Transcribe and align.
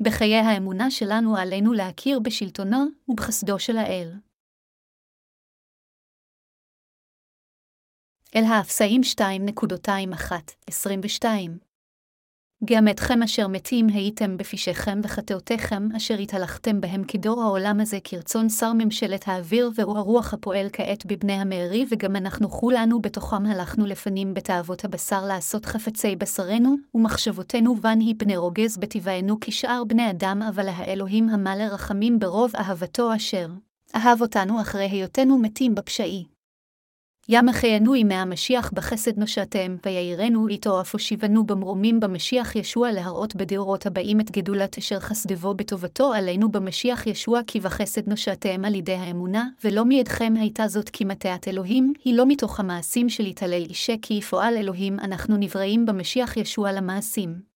בחיי 0.00 0.36
האמונה 0.36 0.90
שלנו 0.90 1.36
עלינו 1.36 1.72
להכיר 1.72 2.20
בשלטונו 2.20 2.86
ובחסדו 3.08 3.58
של 3.58 3.76
האל. 3.76 4.12
אל 8.36 8.44
האפסאים 8.44 9.00
2.21-22 9.02 11.24
גם 12.64 12.88
אתכם 12.88 13.22
אשר 13.22 13.48
מתים 13.48 13.88
הייתם 13.88 14.36
בפשעיכם 14.36 15.00
וחטאותיכם, 15.02 15.88
אשר 15.96 16.18
התהלכתם 16.18 16.80
בהם 16.80 17.04
כדור 17.04 17.42
העולם 17.42 17.80
הזה 17.80 17.98
כרצון 18.04 18.48
שר 18.48 18.72
ממשלת 18.72 19.28
האוויר, 19.28 19.70
והוא 19.74 19.98
הרוח 19.98 20.34
הפועל 20.34 20.66
כעת 20.72 21.06
בבני 21.06 21.32
המארי, 21.32 21.86
וגם 21.90 22.16
אנחנו 22.16 22.50
כולנו 22.50 23.00
בתוכם 23.02 23.46
הלכנו 23.46 23.86
לפנים 23.86 24.34
בתאוות 24.34 24.84
הבשר 24.84 25.24
לעשות 25.24 25.64
חפצי 25.64 26.16
בשרנו, 26.16 26.76
ומחשבותינו 26.94 27.76
בן 27.76 28.00
היא 28.00 28.14
פני 28.18 28.36
רוגז 28.36 28.76
בטבענו 28.76 29.36
כשאר 29.40 29.84
בני 29.84 30.10
אדם, 30.10 30.42
אבל 30.48 30.68
האלוהים 30.68 31.28
המלא 31.28 31.64
רחמים 31.64 32.18
ברוב 32.18 32.56
אהבתו 32.56 33.16
אשר 33.16 33.46
אהב 33.94 34.22
אותנו 34.22 34.60
אחרי 34.60 34.84
היותנו 34.84 35.38
מתים 35.38 35.74
בפשעי. 35.74 36.33
ים 37.28 37.52
חיינו 37.52 37.96
ימי 37.96 38.14
המשיח 38.14 38.70
בחסד 38.74 39.18
נושעתם, 39.18 39.76
ויעירנו 39.86 40.48
איתו 40.48 40.80
אף 40.80 40.92
הושיבנו 40.92 41.46
במרומים 41.46 42.00
במשיח 42.00 42.56
ישוע 42.56 42.92
להראות 42.92 43.36
בדורות 43.36 43.86
הבאים 43.86 44.20
את 44.20 44.30
גדולת 44.30 44.78
אשר 44.78 45.00
חסדבו 45.00 45.54
בטובתו 45.54 46.12
עלינו 46.12 46.52
במשיח 46.52 47.06
ישוע 47.06 47.40
כי 47.46 47.60
בחסד 47.60 48.08
נושעתם 48.08 48.64
על 48.64 48.74
ידי 48.74 48.94
האמונה, 48.94 49.48
ולא 49.64 49.84
מידכם 49.84 50.34
הייתה 50.36 50.68
זאת 50.68 50.88
כי 50.88 51.04
מטעת 51.04 51.48
אלוהים, 51.48 51.92
היא 52.04 52.14
לא 52.14 52.26
מתוך 52.26 52.60
המעשים 52.60 53.08
של 53.08 53.26
יתעלל 53.26 53.64
אישה 53.68 53.94
כי 54.02 54.14
יפועל 54.14 54.56
אלוהים 54.56 54.98
אנחנו 55.00 55.36
נבראים 55.36 55.86
במשיח 55.86 56.36
ישוע 56.36 56.72
למעשים. 56.72 57.53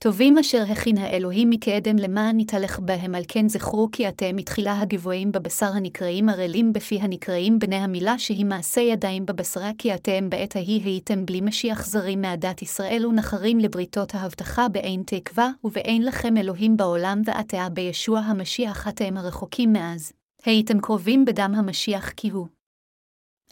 טובים 0.00 0.38
אשר 0.38 0.62
הכין 0.70 0.98
האלוהים 0.98 1.50
מקדם 1.50 1.96
למען 1.96 2.40
נתהלך 2.40 2.78
בהם, 2.78 3.14
על 3.14 3.22
כן 3.28 3.48
זכרו 3.48 3.88
כי 3.92 4.08
אתם 4.08 4.36
מתחילה 4.36 4.80
הגבוהים 4.80 5.32
בבשר 5.32 5.66
הנקראים 5.66 6.28
ערלים 6.28 6.72
בפי 6.72 6.98
הנקראים 7.00 7.58
בני 7.58 7.76
המילה 7.76 8.18
שהיא 8.18 8.44
מעשה 8.44 8.80
ידיים 8.80 9.26
בבשרה, 9.26 9.70
כי 9.78 9.94
אתם 9.94 10.30
בעת 10.30 10.56
ההיא 10.56 10.84
הייתם 10.84 11.26
בלי 11.26 11.40
משיח 11.40 11.86
זרים 11.86 12.20
מעדת 12.20 12.62
ישראל 12.62 13.06
ונחרים 13.06 13.58
לבריתות 13.58 14.14
ההבטחה 14.14 14.68
באין 14.68 15.02
תקווה, 15.06 15.50
ובאין 15.64 16.04
לכם 16.04 16.36
אלוהים 16.36 16.76
בעולם 16.76 17.22
ועתה 17.24 17.68
בישוע 17.72 18.20
המשיח 18.20 18.88
אתם 18.88 19.16
הרחוקים 19.16 19.72
מאז. 19.72 20.12
הייתם 20.44 20.80
קרובים 20.80 21.24
בדם 21.24 21.52
המשיח 21.56 22.10
כי 22.10 22.28
הוא. 22.30 22.57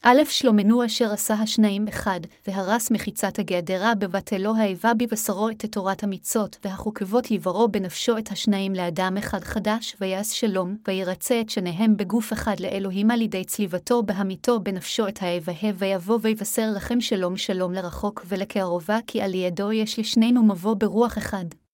א' 0.08 0.24
שלומנו 0.24 0.84
אשר 0.84 1.12
עשה 1.12 1.34
השניים 1.34 1.88
אחד, 1.88 2.20
והרס 2.46 2.90
מחיצת 2.90 3.38
הגדרה 3.38 3.94
בבטלו 3.94 4.56
האיבה 4.56 4.94
בבשרו 4.94 5.48
את 5.48 5.64
תורת 5.70 6.02
המצות, 6.02 6.58
והחוקבות 6.64 7.30
יברו 7.30 7.68
בנפשו 7.68 8.18
את 8.18 8.30
השניים 8.32 8.74
לאדם 8.74 9.16
אחד 9.16 9.44
חדש, 9.44 9.96
ויעש 10.00 10.40
שלום, 10.40 10.76
וירצה 10.88 11.40
את 11.40 11.50
שניהם 11.50 11.96
בגוף 11.96 12.32
אחד 12.32 12.60
לאלוהים 12.60 13.10
על 13.10 13.22
ידי 13.22 13.44
צליבתו 13.44 14.02
בהמיתו 14.02 14.60
בנפשו 14.60 15.08
את 15.08 15.22
האיבה, 15.22 15.52
ויבוא 15.78 16.18
ויבשר 16.22 16.70
לכם 16.76 17.00
שלום 17.00 17.36
שלום 17.36 17.72
לרחוק 17.72 18.24
ולקערובה, 18.28 18.98
כי 19.06 19.22
על 19.22 19.34
ידו 19.34 19.72
יש 19.72 19.98
לשנינו 19.98 20.42
מבוא 20.42 20.74
ברוח 20.74 21.18
אחד. 21.18 21.65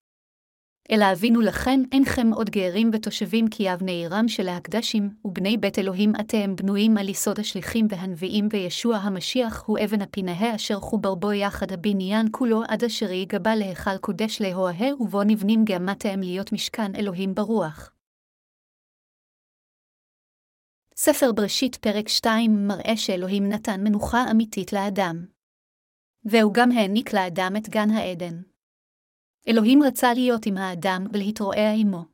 אלא 0.90 1.12
אבינו 1.12 1.40
לכן 1.40 1.80
אינכם 1.92 2.30
עוד 2.34 2.50
גרים 2.50 2.90
ותושבים 2.92 3.48
כי 3.48 3.72
אבני 3.72 3.92
עירם 3.92 4.28
של 4.28 4.48
ההקדשים, 4.48 5.10
ובני 5.24 5.56
בית 5.56 5.78
אלוהים 5.78 6.12
אתם 6.20 6.56
בנויים 6.56 6.98
על 6.98 7.08
יסוד 7.08 7.40
השליחים 7.40 7.86
והנביאים, 7.90 8.48
וישוע 8.52 8.96
המשיח 8.96 9.62
הוא 9.66 9.78
אבן 9.84 10.02
הפינהה 10.02 10.54
אשר 10.54 10.80
חובר 10.80 11.14
בו 11.14 11.32
יחד 11.32 11.72
הבניין 11.72 12.26
כולו 12.30 12.62
עד 12.68 12.84
אשר 12.84 13.10
יגבה 13.10 13.54
להיכל 13.54 13.98
קודש 13.98 14.42
לאוהה, 14.42 14.94
ובו 15.00 15.22
נבנים 15.22 15.64
גאמתם 15.64 16.20
להיות 16.20 16.52
משכן 16.52 16.94
אלוהים 16.96 17.34
ברוח. 17.34 17.92
ספר 20.96 21.32
בראשית 21.32 21.76
פרק 21.76 22.08
2 22.08 22.68
מראה 22.68 22.96
שאלוהים 22.96 23.48
נתן 23.48 23.84
מנוחה 23.84 24.30
אמיתית 24.30 24.72
לאדם. 24.72 25.26
והוא 26.24 26.54
גם 26.54 26.70
העניק 26.70 27.12
לאדם 27.14 27.52
את 27.56 27.68
גן 27.68 27.90
העדן. 27.90 28.51
אלוהים 29.48 29.82
רצה 29.82 30.14
להיות 30.14 30.46
עם 30.46 30.56
האדם 30.56 31.06
ולהתרועע 31.12 31.72
עמו. 31.76 32.04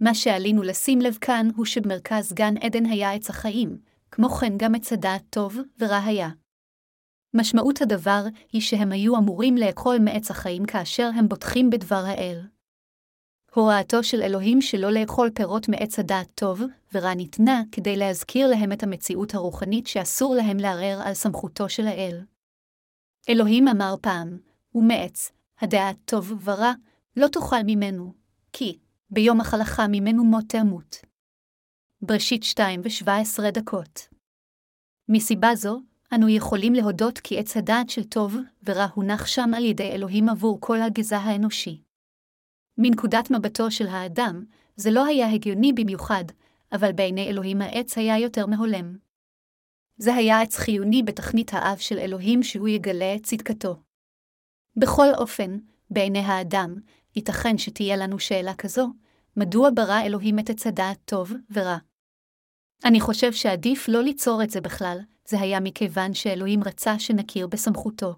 מה 0.00 0.14
שעלינו 0.14 0.62
לשים 0.62 1.00
לב 1.00 1.14
כאן 1.20 1.48
הוא 1.56 1.64
שבמרכז 1.64 2.32
גן 2.32 2.54
עדן 2.56 2.86
היה 2.86 3.12
עץ 3.12 3.30
החיים, 3.30 3.78
כמו 4.10 4.28
כן 4.28 4.52
גם 4.56 4.74
עץ 4.74 4.92
הדעת 4.92 5.22
טוב 5.30 5.56
ורע 5.78 5.98
היה. 6.04 6.28
משמעות 7.34 7.82
הדבר 7.82 8.24
היא 8.52 8.60
שהם 8.60 8.92
היו 8.92 9.16
אמורים 9.16 9.56
לאכול 9.56 9.98
מעץ 9.98 10.30
החיים 10.30 10.64
כאשר 10.64 11.10
הם 11.14 11.28
בוטחים 11.28 11.70
בדבר 11.70 12.02
האל. 12.06 12.40
הוראתו 13.54 14.02
של 14.02 14.22
אלוהים 14.22 14.60
שלא 14.60 14.90
לאכול 14.90 15.30
פירות 15.34 15.68
מעץ 15.68 15.98
הדעת 15.98 16.28
טוב 16.34 16.62
ורע 16.94 17.14
ניתנה 17.14 17.62
כדי 17.72 17.96
להזכיר 17.96 18.48
להם 18.48 18.72
את 18.72 18.82
המציאות 18.82 19.34
הרוחנית 19.34 19.86
שאסור 19.86 20.34
להם 20.34 20.56
לערער 20.56 21.02
על 21.04 21.14
סמכותו 21.14 21.68
של 21.68 21.86
האל. 21.86 22.20
אלוהים 23.28 23.68
אמר 23.68 23.94
פעם, 24.00 24.38
ומעץ, 24.74 25.32
הדעת 25.62 25.96
טוב 26.04 26.32
ורע, 26.44 26.72
לא 27.16 27.28
תאכל 27.28 27.62
ממנו, 27.66 28.12
כי 28.52 28.78
ביום 29.10 29.40
אכלך 29.40 29.82
ממנו 29.88 30.24
מות 30.24 30.44
תמות. 30.48 30.96
בראשית 32.02 32.42
2 32.42 32.80
ו-17 32.84 33.50
דקות. 33.50 34.08
מסיבה 35.08 35.54
זו, 35.54 35.80
אנו 36.14 36.28
יכולים 36.28 36.74
להודות 36.74 37.18
כי 37.18 37.38
עץ 37.38 37.56
הדעת 37.56 37.90
של 37.90 38.04
טוב 38.04 38.36
ורע 38.64 38.86
הונח 38.94 39.26
שם 39.26 39.50
על 39.56 39.64
ידי 39.64 39.90
אלוהים 39.90 40.28
עבור 40.28 40.60
כל 40.60 40.80
הגזע 40.80 41.18
האנושי. 41.18 41.82
מנקודת 42.78 43.30
מבטו 43.30 43.70
של 43.70 43.86
האדם, 43.86 44.44
זה 44.76 44.90
לא 44.90 45.04
היה 45.04 45.32
הגיוני 45.32 45.72
במיוחד, 45.72 46.24
אבל 46.72 46.92
בעיני 46.92 47.28
אלוהים 47.28 47.62
העץ 47.62 47.98
היה 47.98 48.18
יותר 48.18 48.46
מהולם. 48.46 48.96
זה 49.96 50.14
היה 50.14 50.40
עץ 50.40 50.56
חיוני 50.56 51.02
בתכנית 51.02 51.50
האב 51.54 51.78
של 51.78 51.98
אלוהים 51.98 52.42
שהוא 52.42 52.68
יגלה 52.68 53.14
את 53.16 53.22
צדקתו. 53.22 53.91
בכל 54.76 55.14
אופן, 55.18 55.58
בעיני 55.90 56.18
האדם, 56.18 56.74
ייתכן 57.16 57.58
שתהיה 57.58 57.96
לנו 57.96 58.18
שאלה 58.18 58.54
כזו, 58.54 58.88
מדוע 59.36 59.70
ברא 59.74 60.00
אלוהים 60.00 60.38
את 60.38 60.50
עץ 60.50 60.66
הדעת 60.66 60.98
טוב 61.04 61.32
ורע? 61.50 61.78
אני 62.84 63.00
חושב 63.00 63.32
שעדיף 63.32 63.88
לא 63.88 64.02
ליצור 64.02 64.42
את 64.42 64.50
זה 64.50 64.60
בכלל, 64.60 64.98
זה 65.28 65.40
היה 65.40 65.60
מכיוון 65.60 66.14
שאלוהים 66.14 66.64
רצה 66.64 66.98
שנכיר 66.98 67.46
בסמכותו. 67.46 68.14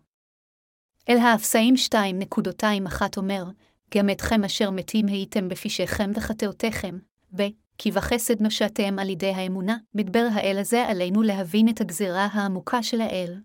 אל 1.08 1.18
האפסאים 1.18 1.74
2.21 2.34 3.02
אומר, 3.16 3.44
גם 3.94 4.10
אתכם 4.10 4.44
אשר 4.44 4.70
מתים 4.70 5.06
הייתם 5.06 5.48
בפשעיכם 5.48 6.10
וחטאותיכם, 6.14 6.98
ו... 7.38 7.42
כי 7.78 7.90
בחסד 7.90 8.42
נושעתם 8.42 8.98
על 8.98 9.08
ידי 9.08 9.30
האמונה, 9.30 9.76
מדבר 9.94 10.28
האל 10.32 10.58
הזה 10.60 10.86
עלינו 10.86 11.22
להבין 11.22 11.68
את 11.68 11.80
הגזירה 11.80 12.28
העמוקה 12.32 12.82
של 12.82 13.00
האל. 13.00 13.40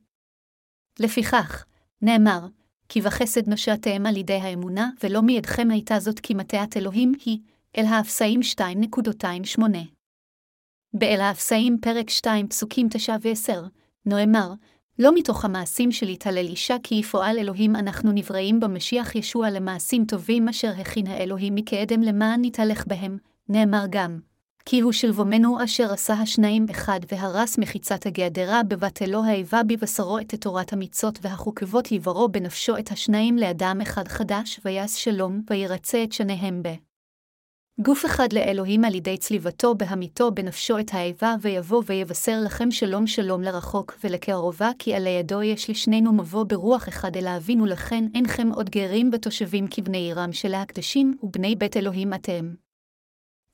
לפיכך, 1.00 1.66
נאמר, 2.02 2.48
כי 2.90 3.02
בחסד 3.02 3.50
נושעתם 3.50 4.06
על 4.06 4.18
ידי 4.18 4.34
האמונה, 4.34 4.90
ולא 5.04 5.22
מידכם 5.22 5.72
הייתה 5.72 6.00
זאת 6.00 6.20
כי 6.20 6.34
מטעת 6.34 6.78
אלוהים 6.78 7.14
היא, 7.26 7.40
אל 7.78 7.86
האפסאים 7.86 8.40
2.28. 9.60 9.62
באל 10.94 11.22
האפסאים 11.22 11.78
פרק 11.82 12.10
2 12.10 12.48
פסוקים 12.48 12.88
9 12.90 13.16
ו-10, 13.22 13.54
נאמר, 14.06 14.54
לא 15.00 15.16
מתוך 15.16 15.46
המעשים 15.46 15.92
של 15.92 16.08
התהלל 16.08 16.46
אישה 16.46 16.76
כי 16.84 16.96
יפועל 16.96 17.40
אלוהים 17.40 17.76
אנחנו 17.76 18.12
נבראים 18.12 18.60
במשיח 18.60 19.16
ישוע 19.16 19.50
למעשים 19.50 20.06
טובים 20.06 20.50
אשר 20.50 20.72
הכין 20.82 21.08
האלוהים 21.08 21.56
מקדם 21.56 22.02
למען 22.02 22.46
נתהלך 22.46 22.88
בהם, 22.88 23.18
נאמר 23.50 23.86
גם, 23.90 24.20
כי 24.66 24.80
הוא 24.80 24.92
שלבומנו 24.92 25.64
אשר 25.64 25.94
עשה 25.94 26.14
השניים 26.14 26.66
אחד 26.72 27.00
והרס 27.12 27.58
מחיצת 27.58 28.06
הגדרה 28.06 28.64
בבטלו 28.64 29.24
האיבה 29.24 29.64
בבשרו 29.64 30.20
את 30.20 30.36
תורת 30.36 30.74
המצות 30.74 31.20
והחוקבות 31.22 31.92
יברו 31.92 32.30
בנפשו 32.30 32.78
את 32.78 32.92
השניים 32.92 33.38
לאדם 33.38 33.82
אחד 33.82 34.08
חדש 34.08 34.60
ויעש 34.66 35.04
שלום 35.04 35.42
וירצה 35.50 36.04
את 36.04 36.14
שניהם 36.14 36.64
ב. 36.64 36.68
גוף 37.82 38.06
אחד 38.06 38.34
לאלוהים 38.34 38.86
על 38.86 38.96
ידי 38.96 39.18
צליבתו 39.18 39.76
בהמיתו 39.76 40.32
בנפשו 40.32 40.80
את 40.80 40.94
האיבה 40.94 41.36
ויבוא 41.42 41.84
ויבשר 41.86 42.40
לכם 42.46 42.72
שלום 42.72 43.08
שלום 43.08 43.42
לרחוק 43.42 43.98
ולקערובה 44.04 44.72
כי 44.80 44.94
על 44.94 45.08
ידו 45.08 45.42
יש 45.42 45.70
לשנינו 45.70 46.14
מבוא 46.14 46.44
ברוח 46.44 46.88
אחד 46.88 47.18
אל 47.18 47.28
אבינו 47.28 47.66
לכן 47.66 48.06
אינכם 48.16 48.50
עוד 48.56 48.70
גרים 48.70 49.10
ותושבים 49.14 49.68
כבני 49.72 49.98
עירם 49.98 50.34
של 50.34 50.54
ההקדשים 50.54 51.18
ובני 51.24 51.56
בית 51.56 51.78
אלוהים 51.78 52.14
אתם. 52.14 52.69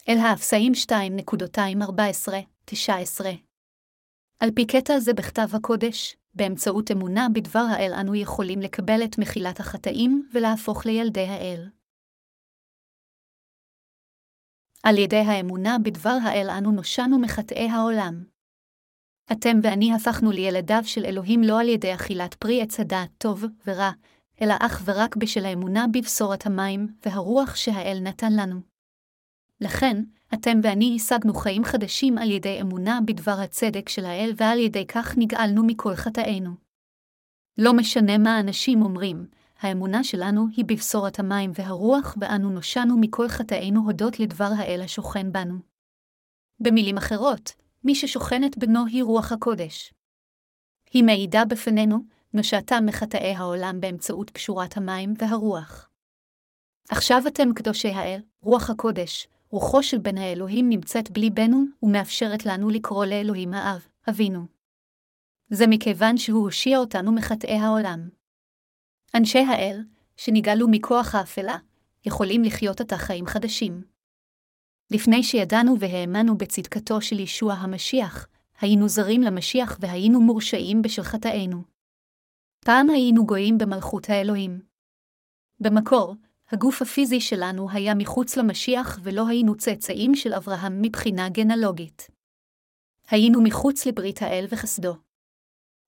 אל 0.10 0.18
האפסאים 0.18 0.72
2.214-19. 0.74 3.25
על 4.40 4.50
פי 4.56 4.68
קטע 4.68 5.00
זה 5.00 5.13
בכתב 5.13 5.48
הקודש, 5.54 6.18
באמצעות 6.34 6.92
אמונה 6.92 7.28
בדבר 7.34 7.66
האל 7.69 7.92
אנו 8.02 8.16
יכולים 8.16 8.62
לקבל 8.62 9.04
את 9.04 9.19
מחילת 9.19 9.60
החטאים 9.60 10.30
ולהפוך 10.34 10.86
לילדי 10.86 11.28
האל. 11.28 11.69
על 14.84 14.98
ידי 14.98 15.24
האמונה 15.28 15.78
בדבר 15.84 16.18
האל 16.24 16.48
אנו 16.58 16.72
נושענו 16.72 17.19
מחטאי 17.19 17.69
העולם. 17.69 18.24
אתם 19.31 19.58
ואני 19.63 19.96
הפכנו 19.96 20.31
לילדיו 20.31 20.81
של 20.84 21.06
אלוהים 21.06 21.42
לא 21.44 21.62
על 21.62 21.69
ידי 21.69 21.96
אכילת 21.96 22.34
פרי 22.34 22.62
עץ 22.62 22.80
הדעת 22.80 23.10
טוב 23.18 23.44
ורע, 23.68 23.92
אלא 24.42 24.54
אך 24.60 24.81
ורק 24.86 25.16
בשל 25.16 25.46
האמונה 25.46 25.86
בבשורת 25.94 26.46
המים 26.46 26.88
והרוח 27.06 27.56
שהאל 27.56 28.00
נתן 28.01 28.34
לנו. 28.40 28.75
לכן, 29.62 30.04
אתם 30.34 30.60
ואני 30.63 30.96
השגנו 30.96 31.34
חיים 31.34 31.63
חדשים 31.63 32.18
על 32.18 32.31
ידי 32.31 32.62
אמונה 32.62 33.00
בדבר 33.06 33.40
הצדק 33.44 33.90
של 33.90 34.06
האל, 34.06 34.31
ועל 34.38 34.60
ידי 34.60 34.88
כך 34.88 35.18
נגאלנו 35.18 35.66
מכל 35.66 35.96
חטאינו. 35.96 36.52
לא 37.57 37.74
משנה 37.74 38.18
מה 38.18 38.40
אנשים 38.40 38.81
אומרים, 38.81 39.28
האמונה 39.60 40.04
שלנו 40.04 40.48
היא 40.57 40.66
בבשורת 40.66 41.19
המים 41.19 41.52
והרוח, 41.54 42.18
ואנו 42.22 42.50
נושענו 42.50 42.98
מכל 42.98 43.28
חטאינו 43.28 43.81
הודות 43.86 44.19
לדבר 44.19 44.50
האל 44.57 44.81
השוכן 44.84 45.31
בנו. 45.31 45.56
במילים 46.60 46.98
אחרות, 46.98 47.51
מי 47.84 47.96
ששוכנת 47.96 48.58
בנו 48.58 48.86
היא 48.86 49.04
רוח 49.04 49.31
הקודש. 49.31 49.94
היא 50.92 51.04
מעידה 51.04 51.46
בפנינו, 51.46 52.00
נושעתם 52.34 52.84
מחטאי 52.86 53.36
העולם 53.36 53.80
באמצעות 53.80 54.30
קשורת 54.30 54.78
המים 54.78 55.13
והרוח. 55.18 55.90
עכשיו 56.90 57.22
אתם 57.28 57.54
קדושי 57.54 57.88
האל, 57.88 58.22
רוח 58.42 58.69
הקודש, 58.69 59.28
רוחו 59.56 59.84
של 59.84 59.98
בן 59.98 60.18
האלוהים 60.18 60.69
נמצאת 60.69 61.12
בליבנו 61.12 61.63
ומאפשרת 61.84 62.46
לנו 62.46 62.69
לקרוא 62.69 63.06
לאלוהים 63.06 63.54
האב, 63.54 63.88
אבינו. 64.10 64.46
זה 65.50 65.68
מכיוון 65.68 66.18
שהוא 66.18 66.44
הושיע 66.44 66.78
אותנו 66.78 67.12
מחטאי 67.12 67.57
העולם. 67.57 68.10
אנשי 69.16 69.40
האל, 69.40 69.84
שנגאלו 70.18 70.68
מכוח 70.68 71.16
האפלה, 71.16 71.57
יכולים 72.06 72.44
לחיות 72.44 72.81
עתה 72.81 72.98
חיים 72.98 73.25
חדשים. 73.25 73.84
לפני 74.92 75.24
שידענו 75.24 75.80
והאמנו 75.80 76.38
בצדקתו 76.38 77.01
של 77.01 77.19
ישוע 77.19 77.54
המשיח, 77.54 78.28
היינו 78.62 78.88
זרים 78.88 79.22
למשיח 79.22 79.78
והיינו 79.81 80.22
מורשעים 80.22 80.81
בשל 80.81 81.04
חטאינו. 81.04 81.63
פעם 82.66 82.90
היינו 82.90 83.25
גויים 83.25 83.58
במלכות 83.58 84.10
האלוהים. 84.10 84.62
במקור, 85.60 86.16
הגוף 86.52 86.82
הפיזי 86.82 87.22
שלנו 87.22 87.70
היה 87.72 87.96
מחוץ 87.96 88.38
למשיח 88.38 89.00
ולא 89.04 89.28
היינו 89.28 89.58
צאצאים 89.58 90.16
של 90.16 90.34
אברהם 90.34 90.82
מבחינה 90.82 91.30
גנלוגית. 91.30 92.08
היינו 93.10 93.42
מחוץ 93.42 93.86
לברית 93.86 94.22
האל 94.22 94.46
וחסדו. 94.50 94.96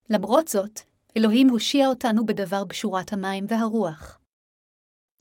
למרות 0.09 0.47
זאת, 0.47 0.79
אלוהים 1.17 1.49
הושיע 1.49 1.87
אותנו 1.87 2.25
בדבר 2.25 2.63
בשורת 2.63 3.13
המים 3.13 3.45
והרוח. 3.49 4.19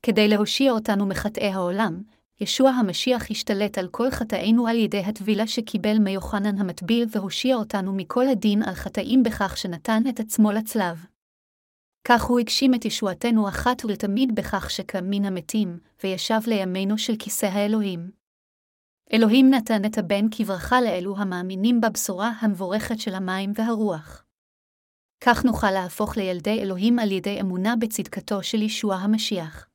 כדי 0.02 0.28
להושיע 0.28 0.72
אותנו 0.72 1.06
מחטאי 1.06 1.48
העולם, 1.48 2.02
ישוע 2.40 2.70
המשיח 2.70 3.30
השתלט 3.30 3.78
על 3.78 3.88
כל 3.88 4.10
חטאינו 4.10 4.66
על 4.66 4.76
ידי 4.76 5.00
הטבילה 5.00 5.46
שקיבל 5.46 5.98
מיוחנן 5.98 6.58
המטביל 6.58 7.06
והושיע 7.10 7.56
אותנו 7.56 7.92
מכל 7.92 8.28
הדין 8.28 8.62
על 8.62 8.74
חטאים 8.74 9.22
בכך 9.22 9.56
שנתן 9.56 10.02
את 10.08 10.20
עצמו 10.20 10.52
לצלב. 10.52 11.06
כך 12.08 12.22
הוא 12.22 12.40
הגשים 12.40 12.74
את 12.74 12.84
ישועתנו 12.84 13.48
אחת 13.48 13.84
ולתמיד 13.84 14.34
בכך 14.34 14.70
שקם 14.70 15.04
מן 15.10 15.24
המתים, 15.24 15.78
וישב 16.04 16.40
לימינו 16.46 16.98
של 16.98 17.12
כיסא 17.18 17.46
האלוהים. 17.46 18.10
אלוהים 19.12 19.50
נתן 19.50 19.84
את 19.84 19.98
הבן 19.98 20.24
כברכה 20.30 20.80
לאלו 20.80 21.16
המאמינים 21.16 21.80
בבשורה 21.80 22.32
המבורכת 22.40 22.98
של 22.98 23.14
המים 23.14 23.52
והרוח. 23.54 24.24
כך 25.20 25.44
נוכל 25.44 25.70
להפוך 25.70 26.16
לילדי 26.16 26.60
אלוהים 26.62 26.98
על 26.98 27.12
ידי 27.12 27.40
אמונה 27.40 27.74
בצדקתו 27.76 28.42
של 28.42 28.62
ישוע 28.62 28.94
המשיח. 28.94 29.68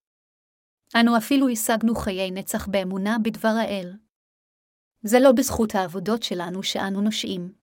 אנו 0.95 1.17
אפילו 1.17 1.49
השגנו 1.49 1.95
חיי 1.95 2.31
נצח 2.31 2.67
באמונה 2.67 3.17
בדבר 3.23 3.55
האל. 3.61 3.93
זה 5.03 5.19
לא 5.19 5.31
בזכות 5.31 5.75
העבודות 5.75 6.23
שלנו 6.23 6.63
שאנו 6.63 7.01
נושעים. 7.01 7.60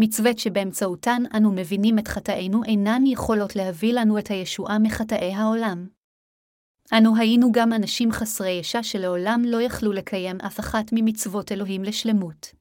מצוות 0.00 0.38
שבאמצעותן 0.38 1.22
אנו 1.36 1.52
מבינים 1.52 1.98
את 1.98 2.08
חטאינו 2.08 2.64
אינן 2.64 3.06
יכולות 3.06 3.56
להביא 3.56 3.92
לנו 3.92 4.18
את 4.18 4.30
הישועה 4.30 4.78
מחטאי 4.78 5.34
העולם. 5.34 5.88
אנו 6.92 7.16
היינו 7.16 7.52
גם 7.52 7.72
אנשים 7.72 8.12
חסרי 8.12 8.50
ישע 8.50 8.82
שלעולם 8.82 9.42
לא 9.46 9.62
יכלו 9.62 9.92
לקיים 9.92 10.40
אף 10.40 10.60
אחת 10.60 10.84
ממצוות 10.92 11.52
אלוהים 11.52 11.84
לשלמות. 11.84 12.54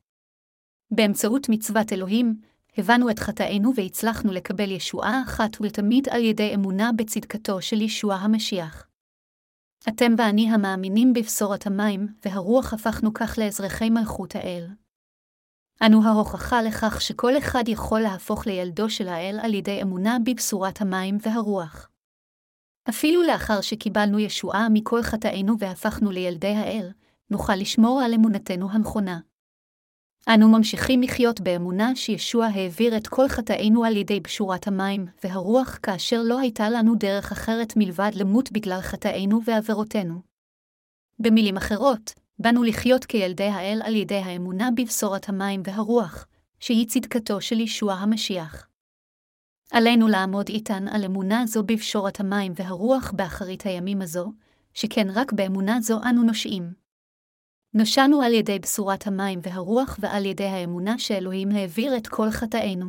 באמצעות 0.92 1.50
מצוות 1.50 1.94
אלוהים, 1.94 2.42
הבנו 2.78 3.10
את 3.10 3.20
חטאינו 3.20 3.72
והצלחנו 3.76 4.32
לקבל 4.32 4.72
ישועה 4.72 5.22
אחת 5.26 5.62
ולתמיד 5.62 6.10
על 6.10 6.24
ידי 6.24 6.56
אמונה 6.56 6.92
בצדקתו 6.98 7.62
של 7.62 7.82
ישוע 7.82 8.16
המשיח. 8.16 8.88
אתם 9.90 10.14
ואני 10.18 10.50
המאמינים 10.50 11.14
בבשורת 11.14 11.68
המים, 11.68 12.08
והרוח 12.26 12.74
הפכנו 12.74 13.14
כך 13.14 13.38
לאזרחי 13.38 13.90
מלכות 13.90 14.36
האל. 14.36 14.68
אנו 15.86 16.04
ההוכחה 16.04 16.62
לכך 16.62 17.02
שכל 17.02 17.38
אחד 17.38 17.64
יכול 17.68 18.00
להפוך 18.00 18.48
לילדו 18.48 18.90
של 18.90 19.08
האל 19.08 19.40
על 19.42 19.54
ידי 19.54 19.82
אמונה 19.82 20.18
בבשורת 20.26 20.82
המים 20.82 21.18
והרוח. 21.22 21.90
אפילו 22.90 23.24
לאחר 23.24 23.62
שקיבלנו 23.62 24.20
ישועה 24.20 24.68
מכל 24.70 25.04
חטאינו 25.04 25.60
והפכנו 25.60 26.12
לילדי 26.12 26.54
האל, 26.56 26.92
נוכל 27.30 27.56
לשמור 27.56 28.02
על 28.02 28.14
אמונתנו 28.14 28.72
הנכונה. 28.72 29.20
אנו 30.34 30.48
ממשיכים 30.48 31.02
לחיות 31.02 31.42
באמונה 31.42 31.96
שישוע 31.96 32.46
העביר 32.46 32.98
את 32.98 33.08
כל 33.08 33.28
חטאינו 33.28 33.84
על 33.84 33.98
ידי 33.98 34.20
בשורת 34.20 34.68
המים 34.68 35.06
והרוח 35.24 35.80
כאשר 35.84 36.22
לא 36.26 36.40
הייתה 36.40 36.70
לנו 36.70 36.96
דרך 36.96 37.32
אחרת 37.32 37.74
מלבד 37.76 38.12
למות 38.16 38.52
בגלל 38.52 38.82
חטאינו 38.82 39.40
ועבירותינו. 39.46 40.22
במילים 41.20 41.58
אחרות, 41.58 42.14
באנו 42.40 42.64
לחיות 42.64 43.06
כילדי 43.06 43.44
האל 43.44 43.82
על 43.84 43.96
ידי 43.96 44.16
האמונה 44.16 44.70
בבשורת 44.76 45.30
המים 45.30 45.62
והרוח, 45.66 46.28
שהיא 46.60 46.88
צדקתו 46.88 47.42
של 47.42 47.60
ישוע 47.60 47.94
המשיח. 47.94 48.68
עלינו 49.72 50.08
לעמוד 50.08 50.50
איתן 50.50 50.88
על 50.88 51.06
אמונה 51.06 51.46
זו 51.46 51.64
בבשורת 51.64 52.20
המים 52.20 52.54
והרוח 52.56 53.12
באחרית 53.12 53.66
הימים 53.66 54.02
הזו, 54.02 54.32
שכן 54.74 55.08
רק 55.14 55.34
באמונה 55.34 55.82
זו 55.82 56.00
אנו 56.10 56.24
נושעים. 56.24 56.74
נושענו 57.74 58.22
על 58.22 58.34
ידי 58.34 58.60
בשורת 58.60 59.08
המים 59.08 59.40
והרוח 59.44 59.98
ועל 60.00 60.26
ידי 60.26 60.46
האמונה 60.46 61.00
שאלוהים 61.00 61.52
העביר 61.52 61.98
את 61.98 62.08
כל 62.08 62.32
חטאינו. 62.32 62.86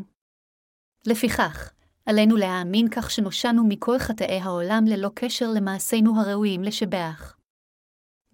לפיכך, 1.07 1.73
עלינו 2.07 2.37
להאמין 2.37 2.89
כך 2.91 3.11
שנושענו 3.11 3.65
מכל 3.69 3.99
חטאי 3.99 4.41
העולם 4.41 4.85
ללא 4.87 5.11
קשר 5.15 5.47
למעשינו 5.55 6.21
הראויים 6.21 6.63
לשבח. 6.63 7.38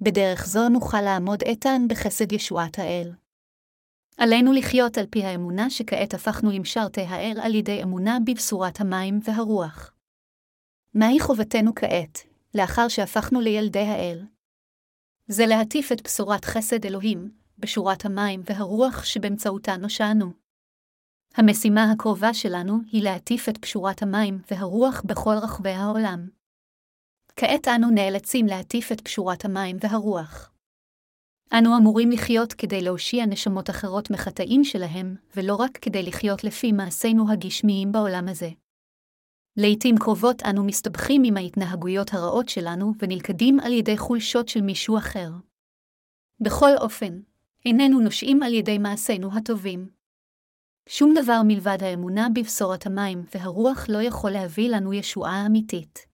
בדרך 0.01 0.47
זו 0.47 0.69
נוכל 0.69 1.01
לעמוד 1.01 1.43
איתן 1.43 1.83
בחסד 1.89 2.33
ישועת 2.33 2.79
האל. 2.79 3.13
עלינו 4.19 4.53
לחיות 4.53 4.99
על 4.99 5.07
פי 5.07 5.25
האמונה 5.25 5.71
שכעת 5.71 6.15
הפכנו 6.15 6.51
למשרתי 6.51 7.01
האל 7.01 7.39
על 7.43 7.55
ידי 7.55 7.83
אמונה 7.83 8.19
בבשורת 8.27 8.81
המים 8.81 9.21
והרוח. 9.25 9.93
מהי 10.95 11.21
חובתנו 11.21 11.75
כעת, 11.75 12.19
לאחר 12.55 12.89
שהפכנו 12.89 13.41
לילדי 13.41 13.79
האל? 13.87 14.27
זה 15.29 15.47
להטיף 15.47 15.93
את 15.93 16.03
בשורת 16.03 16.45
חסד 16.45 16.87
אלוהים, 16.87 17.31
בשורת 17.59 18.05
המים 18.05 18.43
והרוח 18.47 19.05
שבאמצעותה 19.05 19.77
נושענו. 19.77 20.33
המשימה 21.35 21.93
הקרובה 21.93 22.35
שלנו 22.35 22.79
היא 22.93 23.03
להטיף 23.03 23.49
את 23.49 23.59
פשורת 23.59 24.03
המים 24.03 24.41
והרוח 24.51 25.03
בכל 25.05 25.35
רחבי 25.43 25.71
העולם. 25.71 26.29
כעת 27.37 27.69
אנו 27.69 27.91
נאלצים 27.91 28.47
להטיף 28.47 28.93
את 28.93 29.01
פשורת 29.01 29.45
המים 29.45 29.77
והרוח. 29.81 30.53
אנו 31.53 31.77
אמורים 31.77 32.11
לחיות 32.11 32.53
כדי 32.53 32.81
להושיע 32.83 33.27
נשמות 33.27 33.71
אחרות 33.71 34.11
מחטאים 34.11 34.65
שלהם, 34.65 35.17
ולא 35.37 35.55
רק 35.55 35.79
כדי 35.79 36.03
לחיות 36.03 36.45
לפי 36.45 36.73
מעשינו 36.73 37.33
הגשמיים 37.33 37.93
בעולם 37.93 38.29
הזה. 38.29 38.49
לעתים 39.57 39.95
קרובות 39.99 40.43
אנו 40.43 40.65
מסתבכים 40.65 41.23
עם 41.25 41.37
ההתנהגויות 41.37 42.15
הרעות 42.15 42.49
שלנו 42.49 42.93
ונלכדים 42.99 43.61
על 43.61 43.73
ידי 43.73 43.99
חולשות 43.99 44.49
של 44.49 44.61
מישהו 44.61 44.99
אחר. 44.99 45.31
בכל 46.41 46.71
אופן, 46.81 47.21
איננו 47.67 48.01
נושעים 48.01 48.43
על 48.43 48.55
ידי 48.55 48.79
מעשינו 48.79 49.37
הטובים. 49.37 49.89
שום 50.89 51.15
דבר 51.23 51.41
מלבד 51.45 51.79
האמונה 51.81 52.29
בבשורת 52.35 52.87
המים 52.87 53.25
והרוח 53.35 53.87
לא 53.89 54.03
יכול 54.03 54.31
להביא 54.31 54.69
לנו 54.71 54.93
ישועה 54.93 55.47
אמיתית. 55.47 56.14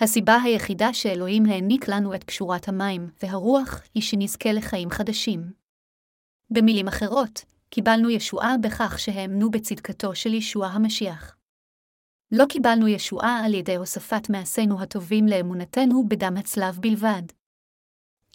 הסיבה 0.00 0.36
היחידה 0.44 0.92
שאלוהים 0.92 1.46
העניק 1.46 1.88
לנו 1.88 2.14
את 2.14 2.24
קשורת 2.24 2.68
המים 2.68 3.10
והרוח 3.22 3.82
היא 3.94 4.02
שנזכה 4.02 4.52
לחיים 4.52 4.90
חדשים. 4.90 5.52
במילים 6.50 6.88
אחרות, 6.88 7.44
קיבלנו 7.70 8.10
ישועה 8.10 8.54
בכך 8.62 8.98
שהאמנו 8.98 9.50
בצדקתו 9.50 10.14
של 10.14 10.34
ישוע 10.34 10.66
המשיח. 10.66 11.36
לא 12.32 12.44
קיבלנו 12.48 12.88
ישועה 12.88 13.40
על 13.44 13.54
ידי 13.54 13.76
הוספת 13.76 14.30
מעשינו 14.30 14.82
הטובים 14.82 15.26
לאמונתנו 15.26 16.08
בדם 16.08 16.34
הצלב 16.38 16.78
בלבד. 16.80 17.22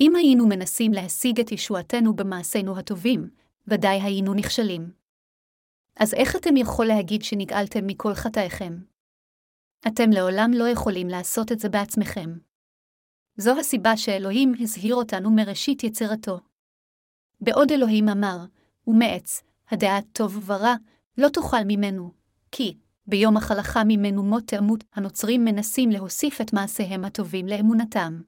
אם 0.01 0.15
היינו 0.15 0.47
מנסים 0.47 0.91
להשיג 0.91 1.39
את 1.39 1.51
ישועתנו 1.51 2.15
במעשינו 2.15 2.77
הטובים, 2.77 3.29
ודאי 3.67 4.01
היינו 4.01 4.33
נכשלים. 4.33 4.91
אז 5.95 6.13
איך 6.13 6.35
אתם 6.35 6.57
יכול 6.57 6.85
להגיד 6.85 7.23
שנגאלתם 7.23 7.87
מכל 7.87 8.13
חטאיכם? 8.13 8.92
אתם 9.87 10.11
לעולם 10.11 10.51
לא 10.53 10.69
יכולים 10.69 11.07
לעשות 11.07 11.51
את 11.51 11.59
זה 11.59 11.69
בעצמכם. 11.69 12.29
זו 13.37 13.59
הסיבה 13.59 13.97
שאלוהים 13.97 14.53
הזהיר 14.59 14.95
אותנו 14.95 15.31
מראשית 15.31 15.83
יצירתו. 15.83 16.39
בעוד 17.41 17.71
אלוהים 17.71 18.09
אמר, 18.09 18.37
ומעץ, 18.87 19.43
הדעת 19.69 20.05
טוב 20.11 20.49
ורע, 20.49 20.75
לא 21.17 21.29
תאכל 21.29 21.63
ממנו, 21.67 22.11
כי 22.51 22.77
ביום 23.07 23.37
החלכה 23.37 23.83
ממנו 23.83 24.23
מות 24.23 24.43
תעמות, 24.47 24.83
הנוצרים 24.93 25.45
מנסים 25.45 25.89
להוסיף 25.89 26.41
את 26.41 26.53
מעשיהם 26.53 27.05
הטובים 27.05 27.47
לאמונתם. 27.47 28.21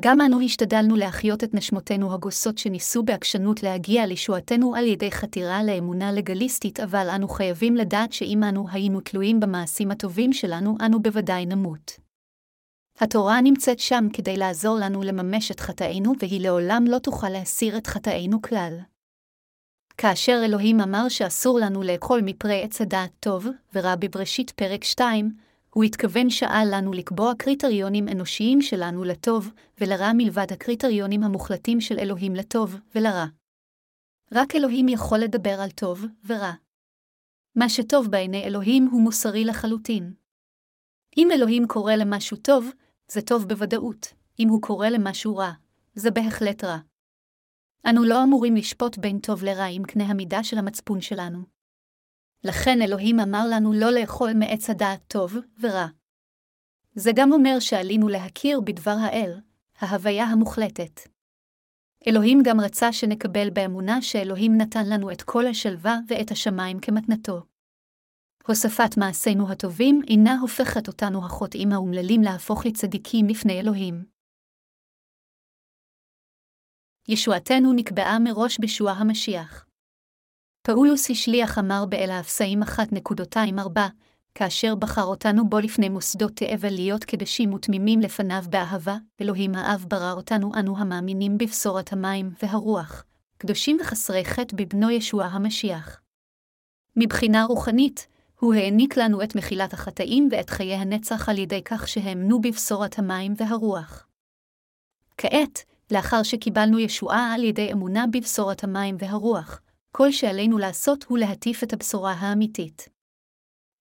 גם 0.00 0.20
אנו 0.20 0.40
השתדלנו 0.40 0.96
להחיות 0.96 1.44
את 1.44 1.54
נשמותינו 1.54 2.14
הגוסות 2.14 2.58
שניסו 2.58 3.02
בעקשנות 3.02 3.62
להגיע 3.62 4.06
לישועתנו 4.06 4.74
על 4.74 4.86
ידי 4.86 5.10
חתירה 5.10 5.62
לאמונה 5.62 6.12
לגליסטית, 6.12 6.80
אבל 6.80 7.10
אנו 7.14 7.28
חייבים 7.28 7.76
לדעת 7.76 8.12
שאם 8.12 8.44
אנו 8.44 8.66
היינו 8.70 9.00
תלויים 9.00 9.40
במעשים 9.40 9.90
הטובים 9.90 10.32
שלנו, 10.32 10.76
אנו 10.86 11.02
בוודאי 11.02 11.46
נמות. 11.46 11.92
התורה 13.00 13.40
נמצאת 13.40 13.78
שם 13.78 14.06
כדי 14.12 14.36
לעזור 14.36 14.78
לנו 14.80 15.02
לממש 15.02 15.50
את 15.50 15.60
חטאינו, 15.60 16.12
והיא 16.20 16.40
לעולם 16.40 16.84
לא 16.88 16.98
תוכל 16.98 17.28
להסיר 17.28 17.78
את 17.78 17.86
חטאינו 17.86 18.42
כלל. 18.42 18.78
כאשר 19.96 20.40
אלוהים 20.44 20.80
אמר 20.80 21.08
שאסור 21.08 21.58
לנו 21.60 21.82
לאכול 21.82 22.20
מפרי 22.24 22.62
עץ 22.62 22.80
הדעת 22.80 23.10
טוב 23.20 23.46
ורע 23.74 23.94
בבראשית 23.94 24.50
פרק 24.50 24.84
2, 24.84 25.47
הוא 25.74 25.84
התכוון 25.84 26.30
שעה 26.30 26.64
לנו 26.64 26.92
לקבוע 26.92 27.32
קריטריונים 27.38 28.08
אנושיים 28.08 28.62
שלנו 28.62 29.04
לטוב 29.04 29.50
ולרע 29.80 30.10
מלבד 30.14 30.52
הקריטריונים 30.52 31.22
המוחלטים 31.22 31.80
של 31.80 31.98
אלוהים 31.98 32.34
לטוב 32.34 32.76
ולרע. 32.94 33.26
רק 34.32 34.56
אלוהים 34.56 34.88
יכול 34.88 35.18
לדבר 35.18 35.60
על 35.60 35.70
טוב 35.70 36.04
ורע. 36.26 36.52
מה 37.56 37.68
שטוב 37.68 38.10
בעיני 38.10 38.44
אלוהים 38.44 38.88
הוא 38.92 39.02
מוסרי 39.02 39.44
לחלוטין. 39.44 40.12
אם 41.16 41.28
אלוהים 41.30 41.66
קורא 41.66 41.92
למשהו 41.92 42.36
טוב, 42.36 42.70
זה 43.08 43.22
טוב 43.22 43.48
בוודאות, 43.48 44.14
אם 44.38 44.48
הוא 44.48 44.62
קורא 44.62 44.88
למשהו 44.88 45.36
רע, 45.36 45.52
זה 45.94 46.10
בהחלט 46.10 46.64
רע. 46.64 46.78
אנו 47.90 48.04
לא 48.04 48.24
אמורים 48.24 48.56
לשפוט 48.56 48.98
בין 48.98 49.18
טוב 49.18 49.44
לרע 49.44 49.66
עם 49.70 49.82
קנה 49.82 50.04
המידה 50.04 50.44
של 50.44 50.58
המצפון 50.58 51.00
שלנו. 51.00 51.57
לכן 52.44 52.82
אלוהים 52.82 53.20
אמר 53.20 53.44
לנו 53.50 53.72
לא 53.72 53.90
לאכול 53.90 54.32
מעץ 54.34 54.70
הדעת 54.70 55.00
טוב 55.06 55.36
ורע. 55.60 55.86
זה 56.94 57.10
גם 57.14 57.32
אומר 57.32 57.60
שעלינו 57.60 58.08
להכיר 58.08 58.60
בדבר 58.60 58.96
האל, 59.00 59.40
ההוויה 59.78 60.24
המוחלטת. 60.24 61.00
אלוהים 62.06 62.38
גם 62.44 62.60
רצה 62.60 62.92
שנקבל 62.92 63.50
באמונה 63.50 64.02
שאלוהים 64.02 64.56
נתן 64.56 64.86
לנו 64.88 65.12
את 65.12 65.22
כל 65.22 65.46
השלווה 65.46 65.98
ואת 66.08 66.30
השמיים 66.30 66.80
כמתנתו. 66.80 67.42
הוספת 68.46 68.96
מעשינו 68.96 69.52
הטובים 69.52 70.00
אינה 70.08 70.38
הופכת 70.40 70.88
אותנו 70.88 71.24
החוטאים 71.26 71.72
האומללים 71.72 72.22
להפוך 72.22 72.66
לצדיקים 72.66 73.26
לפני 73.26 73.60
אלוהים. 73.60 74.04
ישועתנו 77.08 77.72
נקבעה 77.72 78.18
מראש 78.18 78.58
בשוע 78.60 78.92
המשיח. 78.92 79.67
פאולוס 80.62 81.10
השליח 81.10 81.58
אמר 81.58 81.84
באל 81.88 82.10
האפסאים 82.10 82.62
1.24, 82.62 83.80
כאשר 84.34 84.74
בחר 84.74 85.04
אותנו 85.04 85.48
בו 85.48 85.58
לפני 85.58 85.88
מוסדות 85.88 86.32
תאבל 86.36 86.72
להיות 86.72 87.04
קדשים 87.04 87.52
ותמימים 87.54 88.00
לפניו 88.00 88.42
באהבה, 88.50 88.96
אלוהים 89.20 89.54
האב 89.54 89.84
ברא 89.88 90.12
אותנו 90.12 90.52
אנו 90.54 90.78
המאמינים 90.78 91.38
בבשורת 91.38 91.92
המים 91.92 92.30
והרוח, 92.42 93.04
קדושים 93.38 93.78
וחסרי 93.80 94.24
חטא 94.24 94.56
בבנו 94.56 94.90
ישוע 94.90 95.24
המשיח. 95.24 96.00
מבחינה 96.96 97.44
רוחנית, 97.44 98.06
הוא 98.40 98.54
העניק 98.54 98.96
לנו 98.96 99.22
את 99.22 99.36
מחילת 99.36 99.72
החטאים 99.72 100.28
ואת 100.32 100.50
חיי 100.50 100.74
הנצח 100.74 101.28
על 101.28 101.38
ידי 101.38 101.62
כך 101.64 101.88
שהאמנו 101.88 102.40
בבשורת 102.40 102.98
המים 102.98 103.34
והרוח. 103.36 104.06
כעת, 105.16 105.64
לאחר 105.90 106.22
שקיבלנו 106.22 106.78
ישועה 106.78 107.34
על 107.34 107.44
ידי 107.44 107.72
אמונה 107.72 108.04
בבשורת 108.12 108.64
המים 108.64 108.96
והרוח, 108.98 109.60
כל 109.90 110.12
שעלינו 110.12 110.58
לעשות 110.58 111.04
הוא 111.04 111.18
להטיף 111.18 111.62
את 111.62 111.72
הבשורה 111.72 112.12
האמיתית. 112.12 112.88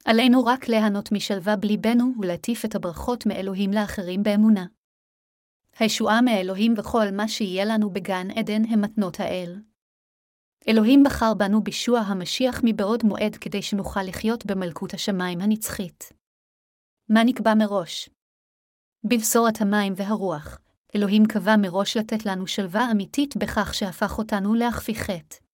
עלינו 0.06 0.46
רק 0.46 0.68
ליהנות 0.68 1.12
משלווה 1.12 1.56
בליבנו 1.56 2.14
ולהטיף 2.20 2.66
את 2.66 2.76
הברכות 2.76 3.26
מאלוהים 3.26 3.72
לאחרים 3.72 4.24
באמונה. 4.24 4.66
הישועה 5.80 6.22
מאלוהים 6.22 6.74
וכל 6.78 7.06
מה 7.12 7.28
שיהיה 7.28 7.66
לנו 7.66 7.90
בגן 7.90 8.32
עדן 8.32 8.66
הם 8.66 8.82
מתנות 8.82 9.20
האל. 9.20 9.62
אלוהים 10.68 11.04
בחר 11.04 11.34
בנו 11.34 11.64
בישוע 11.64 12.00
המשיח 12.00 12.62
מבעוד 12.64 13.04
מועד 13.04 13.36
כדי 13.36 13.62
שנוכל 13.62 14.04
לחיות 14.04 14.46
במלכות 14.46 14.94
השמיים 14.94 15.42
הנצחית. 15.42 16.14
מה 17.10 17.24
נקבע 17.24 17.54
מראש? 17.54 18.10
בבשורת 19.04 19.62
המים 19.62 19.94
והרוח, 19.96 20.60
אלוהים 20.96 21.24
קבע 21.26 21.56
מראש 21.62 21.98
לתת 21.98 22.26
לנו 22.26 22.48
שלווה 22.48 22.92
אמיתית 22.92 23.38
בכך 23.38 23.74
שהפך 23.74 24.18
אותנו 24.18 24.54
להכפי 24.54 24.96
חטא. 24.96 25.47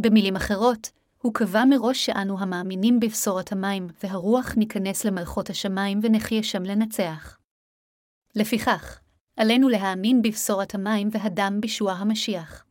במילים 0.00 0.36
אחרות, 0.36 0.90
הוא 1.22 1.34
קבע 1.34 1.64
מראש 1.64 2.06
שאנו 2.06 2.40
המאמינים 2.40 3.00
בבשורת 3.00 3.52
המים 3.52 3.86
והרוח 4.02 4.54
ניכנס 4.56 5.04
למלכות 5.04 5.50
השמיים 5.50 6.00
ונחיה 6.02 6.42
שם 6.42 6.62
לנצח. 6.62 7.38
לפיכך, 8.34 9.00
עלינו 9.36 9.68
להאמין 9.68 10.22
בבשורת 10.22 10.74
המים 10.74 11.08
והדם 11.12 11.58
בישוע 11.60 11.92
המשיח. 11.92 12.64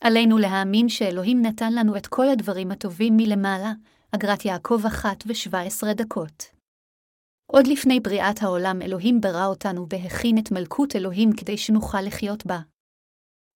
עלינו 0.00 0.38
להאמין 0.38 0.88
שאלוהים 0.88 1.42
נתן 1.42 1.72
לנו 1.72 1.96
את 1.96 2.06
כל 2.06 2.28
הדברים 2.28 2.70
הטובים 2.70 3.16
מלמעלה, 3.16 3.72
אגרת 4.14 4.44
יעקב 4.44 4.80
אחת 4.86 5.24
ושבע 5.26 5.60
עשרה 5.60 5.94
דקות. 5.94 6.44
עוד 7.46 7.66
לפני 7.66 8.00
בריאת 8.00 8.42
העולם 8.42 8.82
אלוהים 8.82 9.20
ברא 9.20 9.46
אותנו 9.46 9.86
והכין 9.90 10.38
את 10.38 10.52
מלכות 10.52 10.96
אלוהים 10.96 11.32
כדי 11.32 11.56
שנוכל 11.56 12.00
לחיות 12.00 12.46
בה. 12.46 12.60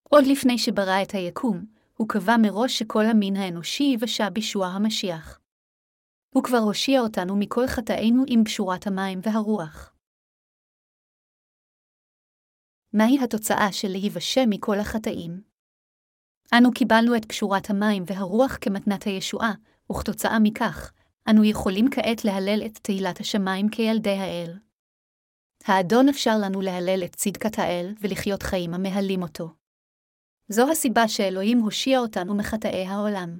עוד 0.08 0.24
לפני 0.26 0.58
שברא 0.58 1.02
את 1.02 1.10
היקום, 1.10 1.64
הוא 2.02 2.08
קבע 2.08 2.36
מראש 2.42 2.78
שכל 2.78 3.04
המין 3.06 3.36
האנושי 3.36 3.82
יבשע 3.82 4.28
בישוע 4.28 4.66
המשיח. 4.66 5.40
הוא 6.34 6.44
כבר 6.44 6.58
הושיע 6.58 7.00
אותנו 7.00 7.36
מכל 7.36 7.66
חטאינו 7.66 8.24
עם 8.26 8.44
בשורת 8.44 8.86
המים 8.86 9.20
והרוח. 9.22 9.94
מהי 12.92 13.18
התוצאה 13.24 13.72
של 13.72 13.88
להיוושע 13.88 14.44
מכל 14.48 14.78
החטאים? 14.78 15.42
אנו 16.58 16.72
קיבלנו 16.72 17.16
את 17.16 17.24
קשורת 17.24 17.70
המים 17.70 18.04
והרוח 18.06 18.58
כמתנת 18.60 19.02
הישועה, 19.02 19.52
וכתוצאה 19.92 20.38
מכך, 20.42 20.92
אנו 21.30 21.44
יכולים 21.44 21.86
כעת 21.90 22.24
להלל 22.24 22.62
את 22.66 22.78
תהילת 22.78 23.20
השמיים 23.20 23.68
כילדי 23.68 24.18
האל. 24.18 24.58
האדון 25.64 26.08
אפשר 26.08 26.34
לנו 26.42 26.60
להלל 26.60 27.02
את 27.04 27.14
צדקת 27.16 27.58
האל 27.58 27.94
ולחיות 28.00 28.42
חיים 28.42 28.74
המהלים 28.74 29.22
אותו. 29.22 29.61
זו 30.52 30.70
הסיבה 30.70 31.08
שאלוהים 31.08 31.58
הושיע 31.58 31.98
אותנו 31.98 32.34
מחטאי 32.34 32.86
העולם. 32.86 33.38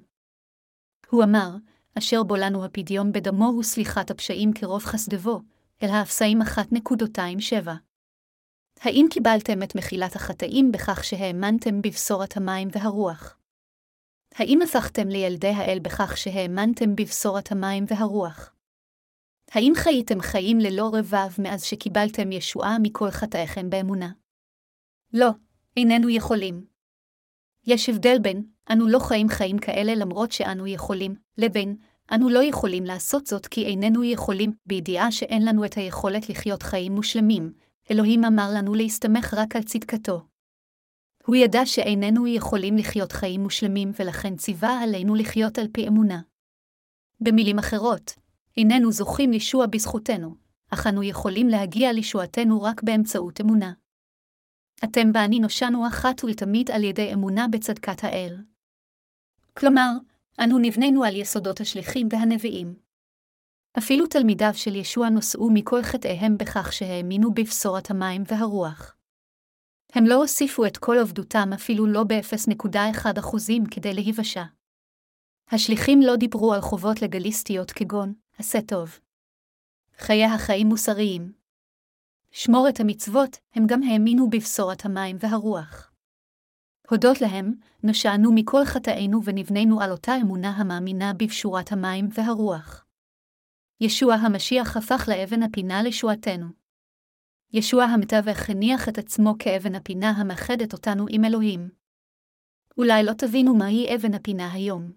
הוא 1.10 1.24
אמר, 1.24 1.48
אשר 1.98 2.22
בו 2.22 2.36
לנו 2.36 2.64
הפדיון 2.64 3.12
בדמו 3.12 3.52
וסליחת 3.58 4.10
הפשעים 4.10 4.52
כרוב 4.52 4.84
חסדבו, 4.84 5.40
אל 5.82 5.88
האפסאים 5.88 6.42
1.27. 6.42 7.70
האם 8.80 9.06
קיבלתם 9.10 9.62
את 9.62 9.76
מחילת 9.76 10.16
החטאים 10.16 10.72
בכך 10.72 11.04
שהאמנתם 11.04 11.82
בבשורת 11.82 12.36
המים 12.36 12.68
והרוח? 12.72 13.38
האם 14.34 14.58
הפכתם 14.62 15.08
לילדי 15.08 15.48
האל 15.48 15.78
בכך 15.82 16.16
שהאמנתם 16.16 16.96
בבשורת 16.96 17.52
המים 17.52 17.84
והרוח? 17.88 18.54
האם 19.50 19.72
חייתם 19.76 20.20
חיים 20.20 20.58
ללא 20.58 20.90
רבב 20.94 21.42
מאז 21.42 21.62
שקיבלתם 21.64 22.32
ישועה 22.32 22.76
מכל 22.82 23.10
חטאיכם 23.10 23.70
באמונה? 23.70 24.12
לא, 25.12 25.28
איננו 25.76 26.10
יכולים. 26.10 26.71
יש 27.66 27.88
הבדל 27.88 28.18
בין 28.18 28.42
אנו 28.72 28.88
לא 28.88 28.98
חיים 28.98 29.28
חיים 29.28 29.58
כאלה 29.58 29.94
למרות 29.94 30.32
שאנו 30.32 30.66
יכולים, 30.66 31.14
לבין 31.38 31.76
אנו 32.12 32.28
לא 32.28 32.42
יכולים 32.42 32.84
לעשות 32.84 33.26
זאת 33.26 33.46
כי 33.46 33.64
איננו 33.64 34.04
יכולים, 34.04 34.52
בידיעה 34.66 35.12
שאין 35.12 35.44
לנו 35.44 35.64
את 35.64 35.74
היכולת 35.74 36.28
לחיות 36.28 36.62
חיים 36.62 36.92
מושלמים, 36.92 37.52
אלוהים 37.90 38.24
אמר 38.24 38.50
לנו 38.54 38.74
להסתמך 38.74 39.34
רק 39.36 39.56
על 39.56 39.62
צדקתו. 39.62 40.20
הוא 41.26 41.36
ידע 41.36 41.66
שאיננו 41.66 42.26
יכולים 42.26 42.76
לחיות 42.76 43.12
חיים 43.12 43.40
מושלמים 43.40 43.92
ולכן 43.98 44.36
ציווה 44.36 44.82
עלינו 44.82 45.14
לחיות 45.14 45.58
על 45.58 45.66
פי 45.72 45.88
אמונה. 45.88 46.20
במילים 47.20 47.58
אחרות, 47.58 48.12
איננו 48.56 48.92
זוכים 48.92 49.30
לישוע 49.30 49.66
בזכותנו, 49.66 50.34
אך 50.70 50.86
אנו 50.86 51.02
יכולים 51.02 51.48
להגיע 51.48 51.92
לישועתנו 51.92 52.62
רק 52.62 52.82
באמצעות 52.82 53.40
אמונה. 53.40 53.72
אתם 54.84 55.10
ואני 55.14 55.38
נושענו 55.38 55.86
אחת 55.86 56.24
ולתמיד 56.24 56.70
על 56.70 56.84
ידי 56.84 57.12
אמונה 57.12 57.46
בצדקת 57.48 58.04
האל. 58.04 58.36
כלומר, 59.58 59.88
אנו 60.44 60.58
נבנינו 60.58 61.04
על 61.04 61.16
יסודות 61.16 61.60
השליחים 61.60 62.08
והנביאים. 62.10 62.74
אפילו 63.78 64.06
תלמידיו 64.06 64.50
של 64.54 64.74
ישוע 64.74 65.08
נושאו 65.08 65.50
מכל 65.50 65.82
חטאיהם 65.82 66.38
בכך 66.38 66.72
שהאמינו 66.72 67.34
בבשורת 67.34 67.90
המים 67.90 68.22
והרוח. 68.26 68.96
הם 69.92 70.04
לא 70.06 70.14
הוסיפו 70.14 70.66
את 70.66 70.76
כל 70.76 70.96
עבדותם 71.00 71.50
אפילו 71.54 71.86
לא 71.86 72.04
ב-0.1% 72.04 73.36
כדי 73.70 73.94
להיוושע. 73.94 74.44
השליחים 75.48 76.00
לא 76.02 76.16
דיברו 76.16 76.54
על 76.54 76.60
חובות 76.60 77.02
לגליסטיות 77.02 77.70
כגון 77.70 78.14
עשה 78.38 78.58
טוב. 78.62 78.98
חיי 79.98 80.24
החיים 80.24 80.66
מוסריים. 80.66 81.41
שמור 82.32 82.68
את 82.68 82.80
המצוות, 82.80 83.36
הם 83.54 83.66
גם 83.66 83.82
האמינו 83.82 84.30
בבשורת 84.30 84.84
המים 84.84 85.16
והרוח. 85.20 85.92
הודות 86.90 87.20
להם, 87.20 87.52
נושענו 87.82 88.32
מכל 88.34 88.64
חטאינו 88.64 89.24
ונבנינו 89.24 89.80
על 89.80 89.90
אותה 89.90 90.12
אמונה 90.20 90.50
המאמינה 90.50 91.12
בבשורת 91.14 91.72
המים 91.72 92.08
והרוח. 92.14 92.86
ישוע 93.80 94.14
המשיח 94.14 94.76
הפך 94.76 95.08
לאבן 95.08 95.42
הפינה 95.42 95.82
לשועתנו. 95.82 96.46
ישוע 97.52 97.84
המתווך 97.84 98.50
הניח 98.50 98.88
את 98.88 98.98
עצמו 98.98 99.34
כאבן 99.38 99.74
הפינה 99.74 100.10
המאחדת 100.10 100.72
אותנו 100.72 101.06
עם 101.10 101.24
אלוהים. 101.24 101.70
אולי 102.78 103.02
לא 103.02 103.12
תבינו 103.12 103.54
מהי 103.54 103.94
אבן 103.94 104.14
הפינה 104.14 104.52
היום. 104.52 104.92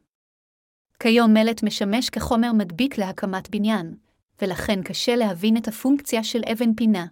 כיום 1.00 1.34
מלט 1.34 1.64
משמש 1.64 2.10
כחומר 2.10 2.54
מדביק 2.54 2.98
להקמת 2.98 3.50
בניין, 3.50 3.98
ולכן 4.42 4.84
קשה 4.84 5.16
להבין 5.16 5.58
את 5.58 5.68
הפונקציה 5.68 6.24
של 6.24 6.42
אבן 6.52 6.74
פינה. 6.74 7.06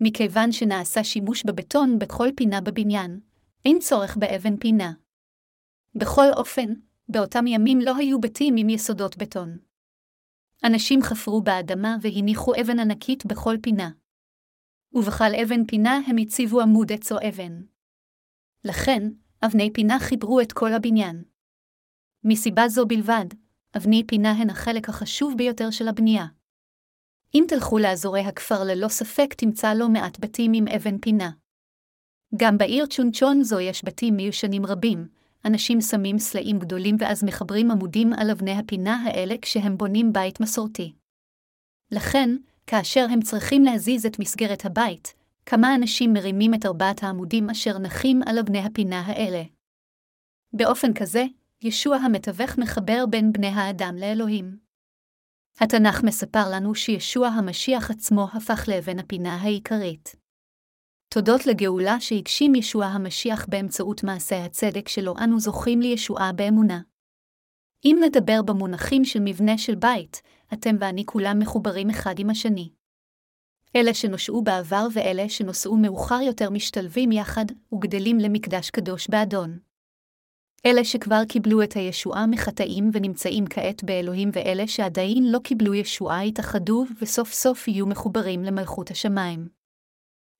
מכיוון 0.00 0.52
שנעשה 0.52 1.04
שימוש 1.04 1.44
בבטון 1.44 1.98
בכל 1.98 2.28
פינה 2.36 2.60
בבניין, 2.60 3.20
אין 3.64 3.78
צורך 3.78 4.16
באבן 4.16 4.56
פינה. 4.56 4.92
בכל 5.94 6.26
אופן, 6.36 6.74
באותם 7.08 7.46
ימים 7.46 7.78
לא 7.80 7.96
היו 7.96 8.20
בתים 8.20 8.54
עם 8.58 8.68
יסודות 8.68 9.16
בטון. 9.16 9.58
אנשים 10.64 11.02
חפרו 11.02 11.42
באדמה 11.42 11.96
והניחו 12.00 12.52
אבן 12.60 12.78
ענקית 12.78 13.26
בכל 13.26 13.54
פינה. 13.62 13.90
ובכל 14.92 15.34
אבן 15.42 15.64
פינה 15.66 16.00
הם 16.06 16.16
הציבו 16.22 16.60
עמוד 16.60 16.92
עץ 16.92 17.12
או 17.12 17.16
אבן. 17.28 17.62
לכן, 18.64 19.02
אבני 19.46 19.72
פינה 19.72 19.98
חיברו 20.00 20.40
את 20.40 20.52
כל 20.52 20.72
הבניין. 20.72 21.24
מסיבה 22.24 22.68
זו 22.68 22.86
בלבד, 22.86 23.26
אבני 23.76 24.02
פינה 24.06 24.32
הן 24.32 24.50
החלק 24.50 24.88
החשוב 24.88 25.34
ביותר 25.36 25.70
של 25.70 25.88
הבנייה. 25.88 26.26
אם 27.36 27.44
תלכו 27.48 27.78
לאזורי 27.78 28.20
הכפר 28.20 28.64
ללא 28.64 28.88
ספק 28.88 29.34
תמצא 29.34 29.74
לא 29.74 29.88
מעט 29.88 30.18
בתים 30.20 30.52
עם 30.54 30.68
אבן 30.68 30.98
פינה. 30.98 31.30
גם 32.36 32.58
בעיר 32.58 32.86
צ'ונצ'ון 32.86 33.42
זו 33.42 33.60
יש 33.60 33.84
בתים 33.84 34.16
מיושנים 34.16 34.66
רבים, 34.66 35.08
אנשים 35.44 35.80
שמים 35.80 36.18
סלעים 36.18 36.58
גדולים 36.58 36.96
ואז 36.98 37.24
מחברים 37.24 37.70
עמודים 37.70 38.12
על 38.12 38.30
אבני 38.30 38.52
הפינה 38.52 39.02
האלה 39.04 39.34
כשהם 39.42 39.76
בונים 39.76 40.12
בית 40.12 40.40
מסורתי. 40.40 40.92
לכן, 41.92 42.30
כאשר 42.66 43.06
הם 43.10 43.20
צריכים 43.20 43.62
להזיז 43.62 44.06
את 44.06 44.18
מסגרת 44.18 44.64
הבית, 44.64 45.14
כמה 45.46 45.74
אנשים 45.74 46.12
מרימים 46.12 46.54
את 46.54 46.66
ארבעת 46.66 47.02
העמודים 47.02 47.50
אשר 47.50 47.78
נחים 47.78 48.20
על 48.26 48.38
אבני 48.38 48.58
הפינה 48.58 49.00
האלה. 49.00 49.42
באופן 50.52 50.94
כזה, 50.94 51.24
ישוע 51.62 51.96
המתווך 51.96 52.58
מחבר 52.58 53.04
בין 53.10 53.32
בני 53.32 53.46
האדם 53.48 53.96
לאלוהים. 53.96 54.65
התנ"ך 55.60 56.02
מספר 56.04 56.48
לנו 56.52 56.74
שישוע 56.74 57.28
המשיח 57.28 57.90
עצמו 57.90 58.28
הפך 58.32 58.64
לאבן 58.68 58.98
הפינה 58.98 59.36
העיקרית. 59.36 60.16
תודות 61.08 61.46
לגאולה 61.46 62.00
שהגשים 62.00 62.54
ישוע 62.54 62.86
המשיח 62.86 63.46
באמצעות 63.48 64.04
מעשה 64.04 64.44
הצדק 64.44 64.88
שלו, 64.88 65.14
אנו 65.24 65.40
זוכים 65.40 65.80
לישועה 65.80 66.32
באמונה. 66.32 66.80
אם 67.84 67.98
נדבר 68.06 68.42
במונחים 68.42 69.04
של 69.04 69.20
מבנה 69.24 69.58
של 69.58 69.74
בית, 69.74 70.22
אתם 70.52 70.76
ואני 70.80 71.06
כולם 71.06 71.38
מחוברים 71.38 71.90
אחד 71.90 72.14
עם 72.18 72.30
השני. 72.30 72.70
אלה 73.76 73.94
שנושעו 73.94 74.42
בעבר 74.44 74.86
ואלה 74.92 75.28
שנושאו 75.28 75.76
מאוחר 75.76 76.20
יותר 76.26 76.50
משתלבים 76.50 77.12
יחד 77.12 77.44
וגדלים 77.74 78.18
למקדש 78.18 78.70
קדוש 78.70 79.08
באדון. 79.08 79.58
אלה 80.66 80.84
שכבר 80.84 81.24
קיבלו 81.28 81.62
את 81.62 81.72
הישועה 81.72 82.26
מחטאים 82.26 82.90
ונמצאים 82.92 83.44
כעת 83.50 83.84
באלוהים 83.84 84.30
ואלה 84.32 84.66
שעדיין 84.66 85.32
לא 85.32 85.38
קיבלו 85.44 85.74
ישועה 85.74 86.24
יתאחדו 86.24 86.84
וסוף 87.02 87.32
סוף 87.32 87.68
יהיו 87.68 87.86
מחוברים 87.86 88.42
למלכות 88.42 88.90
השמיים. 88.90 89.48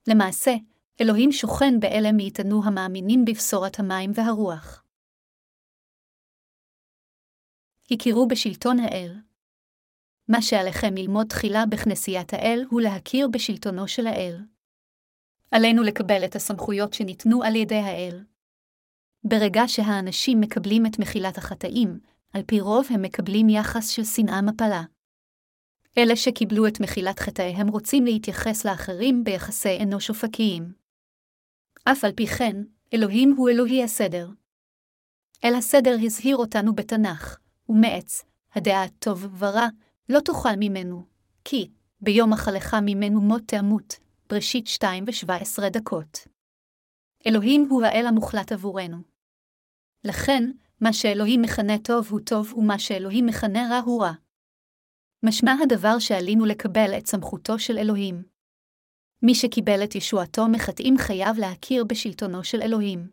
למעשה, 0.09 0.55
אלוהים 1.01 1.33
שוכן 1.33 1.81
באלה 1.81 2.13
מאיתנו 2.13 2.65
המאמינים 2.65 3.25
בבשורת 3.25 3.79
המים 3.79 4.11
והרוח. 4.15 4.83
הכירו 7.91 8.29
בשלטון 8.29 8.79
האל. 8.79 9.17
מה 10.29 10.43
שעליכם 10.43 10.95
ללמוד 10.97 11.27
תחילה 11.27 11.67
בכנסיית 11.67 12.33
האל 12.33 12.65
הוא 12.71 12.81
להכיר 12.81 13.29
בשלטונו 13.29 13.89
של 13.89 14.07
האל. 14.07 14.37
עלינו 15.51 15.83
לקבל 15.83 16.25
את 16.25 16.37
הסמכויות 16.37 16.93
שניתנו 16.93 17.43
על 17.43 17.57
ידי 17.57 17.75
האל. 17.75 18.25
ברגע 19.29 19.63
שהאנשים 19.67 20.41
מקבלים 20.41 20.87
את 20.87 20.99
מחילת 20.99 21.39
החטאים, 21.39 22.01
על 22.33 22.43
פי 22.47 22.61
רוב 22.61 22.87
הם 22.91 23.03
מקבלים 23.03 23.49
יחס 23.49 23.89
של 23.89 24.05
שנאה 24.05 24.43
מפלה. 24.43 24.83
אלה 25.99 26.17
שקיבלו 26.17 26.67
את 26.67 26.81
מחילת 26.81 27.21
חטאיהם 27.21 27.69
רוצים 27.69 28.05
להתייחס 28.05 28.65
לאחרים 28.65 29.25
ביחסי 29.25 29.79
אנוש 29.83 30.09
אופקיים. 30.09 30.73
אף 31.85 32.05
על 32.05 32.13
פי 32.13 32.27
כן, 32.27 32.57
אלוהים 32.95 33.35
הוא 33.37 33.51
אלוהי 33.51 33.83
הסדר. 33.83 34.31
אל 35.45 35.55
הסדר 35.55 35.97
הזהיר 36.03 36.37
אותנו 36.37 36.75
בתנ"ך, 36.75 37.39
ומעץ, 37.69 38.25
הדעה 38.55 38.89
טוב 38.99 39.27
ורע, 39.39 39.67
לא 40.09 40.21
תאכל 40.21 40.57
ממנו, 40.59 41.07
כי 41.45 41.71
ביום 42.01 42.33
אכלך 42.33 42.77
ממנו 42.83 43.21
מות 43.21 43.43
תמות, 43.47 43.97
בראשית 44.31 44.67
2 44.67 45.05
ו-17 45.07 45.69
דקות. 45.69 46.19
אלוהים 47.27 47.67
הוא 47.71 47.83
האל 47.83 48.07
המוחלט 48.07 48.53
עבורנו. 48.53 49.16
לכן, 50.05 50.51
מה 50.81 50.93
שאלוהים 50.93 51.43
מכנה 51.43 51.79
טוב 51.79 52.09
הוא 52.11 52.21
טוב, 52.21 52.55
ומה 52.57 52.79
שאלוהים 52.79 53.27
מכנה 53.27 53.69
רע 53.71 53.79
הוא 53.79 54.03
רע. 54.03 54.13
משמע 55.23 55.53
הדבר 55.63 55.99
שעלינו 55.99 56.45
לקבל 56.45 56.95
את 56.99 57.07
סמכותו 57.07 57.59
של 57.59 57.79
אלוהים. 57.79 58.23
מי 59.23 59.35
שקיבל 59.35 59.85
את 59.85 59.95
ישועתו 59.95 60.49
מחטאים 60.49 60.99
חייב 60.99 61.39
להכיר 61.39 61.85
בשלטונו 61.85 62.45
של 62.45 62.63
אלוהים. 62.63 63.11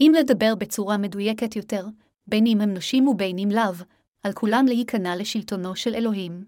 אם 0.00 0.12
לדבר 0.18 0.54
בצורה 0.54 0.98
מדויקת 0.98 1.56
יותר, 1.56 1.86
בין 2.26 2.46
אם 2.46 2.60
הם 2.60 2.74
נושים 2.74 3.08
ובין 3.08 3.38
אם 3.38 3.48
לאו, 3.52 3.84
על 4.22 4.32
כולם 4.32 4.64
להיכנע 4.68 5.16
לשלטונו 5.16 5.76
של 5.76 5.94
אלוהים. 5.94 6.44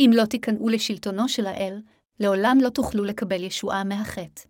אם 0.00 0.10
לא 0.14 0.24
תיכנעו 0.24 0.68
לשלטונו 0.68 1.28
של 1.28 1.46
האל, 1.46 1.82
לעולם 2.20 2.58
לא 2.62 2.68
תוכלו 2.68 3.04
לקבל 3.04 3.42
ישועה 3.44 3.84
מהחטא. 3.84 4.42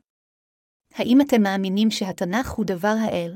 האם 0.95 1.21
אתם 1.21 1.43
מאמינים 1.43 1.91
שהתנ"ך 1.91 2.51
הוא 2.51 2.67
דבר 2.67 2.95
האל? 3.01 3.35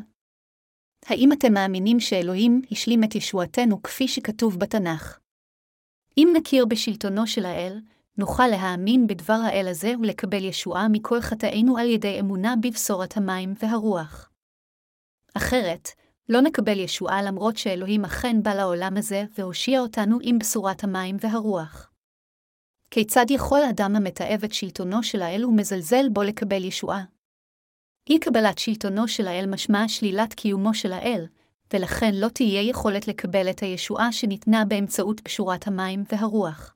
האם 1.07 1.33
אתם 1.33 1.53
מאמינים 1.53 2.01
שאלוהים 2.01 2.63
השלים 2.71 3.05
את 3.05 3.15
ישועתנו 3.15 3.83
כפי 3.83 4.09
שכתוב 4.09 4.59
בתנ"ך? 4.59 5.19
אם 6.19 6.29
נכיר 6.37 6.67
בשלטונו 6.67 7.27
של 7.27 7.45
האל, 7.45 7.81
נוכל 8.19 8.47
להאמין 8.47 9.07
בדבר 9.07 9.41
האל 9.45 9.69
הזה 9.69 9.95
ולקבל 10.03 10.45
ישועה 10.45 10.89
מכל 10.89 11.21
חטאינו 11.21 11.79
על 11.79 11.91
ידי 11.91 12.21
אמונה 12.21 12.55
בבשורת 12.63 13.17
המים 13.17 13.55
והרוח. 13.63 14.31
אחרת, 15.35 15.89
לא 16.29 16.41
נקבל 16.41 16.79
ישועה 16.79 17.23
למרות 17.23 17.57
שאלוהים 17.57 18.05
אכן 18.05 18.43
בא 18.43 18.55
לעולם 18.55 18.97
הזה 18.97 19.25
והושיע 19.39 19.81
אותנו 19.81 20.19
עם 20.23 20.39
בשורת 20.39 20.85
המים 20.85 21.17
והרוח. 21.21 21.91
כיצד 22.91 23.27
יכול 23.31 23.61
אדם 23.71 23.97
המתעב 23.97 24.45
את 24.45 24.53
שלטונו 24.53 25.03
של 25.03 25.23
האל 25.23 25.45
ומזלזל 25.45 26.09
בו 26.09 26.23
לקבל 26.23 26.65
ישועה? 26.65 27.05
אי 28.11 28.19
קבלת 28.19 28.59
שלטונו 28.59 29.09
של 29.09 29.27
האל 29.27 29.47
משמע 29.47 29.89
שלילת 29.89 30.35
קיומו 30.35 30.75
של 30.75 30.93
האל, 30.93 31.27
ולכן 31.73 32.15
לא 32.15 32.29
תהיה 32.29 32.63
יכולת 32.63 33.09
לקבל 33.09 33.51
את 33.51 33.61
הישועה 33.61 34.13
שניתנה 34.13 34.65
באמצעות 34.65 35.21
פשורת 35.21 35.67
המים 35.67 36.05
והרוח. 36.13 36.75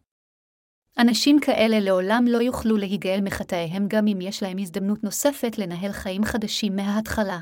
אנשים 0.98 1.40
כאלה 1.40 1.80
לעולם 1.80 2.24
לא 2.28 2.38
יוכלו 2.38 2.76
להיגאל 2.76 3.20
מחטאיהם 3.22 3.86
גם 3.88 4.06
אם 4.06 4.20
יש 4.20 4.42
להם 4.42 4.58
הזדמנות 4.58 5.04
נוספת 5.04 5.58
לנהל 5.58 5.92
חיים 5.92 6.24
חדשים 6.24 6.76
מההתחלה. 6.76 7.40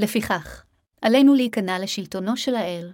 לפיכך, 0.00 0.64
עלינו 1.02 1.34
להיכנע 1.34 1.78
לשלטונו 1.78 2.36
של 2.36 2.54
האל. 2.54 2.92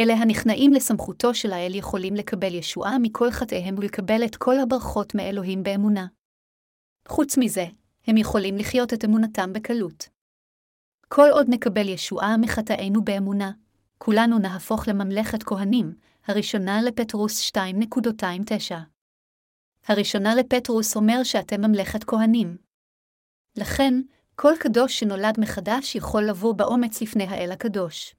אלה 0.00 0.14
הנכנעים 0.14 0.72
לסמכותו 0.72 1.34
של 1.34 1.52
האל 1.52 1.74
יכולים 1.74 2.14
לקבל 2.14 2.54
ישועה 2.54 2.98
מכל 2.98 3.30
חטאיהם 3.30 3.74
ולקבל 3.78 4.24
את 4.24 4.36
כל 4.36 4.58
הברכות 4.58 5.14
מאלוהים 5.14 5.62
באמונה. 5.62 6.06
חוץ 7.08 7.38
מזה, 7.38 7.66
הם 8.08 8.16
יכולים 8.16 8.56
לחיות 8.56 8.92
את 8.94 9.04
אמונתם 9.04 9.52
בקלות. 9.52 10.08
כל 11.08 11.28
עוד 11.32 11.46
נקבל 11.48 11.88
ישועה 11.88 12.36
מחטאינו 12.36 13.04
באמונה, 13.04 13.52
כולנו 13.98 14.38
נהפוך 14.38 14.88
לממלכת 14.88 15.42
כהנים, 15.42 15.94
הראשונה 16.26 16.82
לפטרוס 16.82 17.50
2.29. 17.50 18.74
הראשונה 19.86 20.34
לפטרוס 20.34 20.96
אומר 20.96 21.22
שאתם 21.22 21.60
ממלכת 21.60 22.04
כהנים. 22.04 22.56
לכן, 23.56 23.94
כל 24.34 24.52
קדוש 24.60 25.00
שנולד 25.00 25.40
מחדש 25.40 25.94
יכול 25.94 26.24
לבוא 26.28 26.54
באומץ 26.54 27.02
לפני 27.02 27.24
האל 27.24 27.52
הקדוש. 27.52 28.14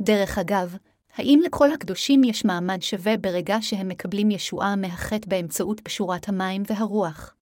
דרך 0.00 0.38
אגב, 0.38 0.76
האם 1.14 1.40
לכל 1.44 1.72
הקדושים 1.72 2.24
יש 2.24 2.44
מעמד 2.44 2.82
שווה 2.82 3.16
ברגע 3.16 3.56
שהם 3.60 3.88
מקבלים 3.88 4.30
ישועה 4.30 4.76
מהחטא 4.76 5.28
באמצעות 5.28 5.80
פשורת 5.80 6.28
המים 6.28 6.62
והרוח? 6.66 7.36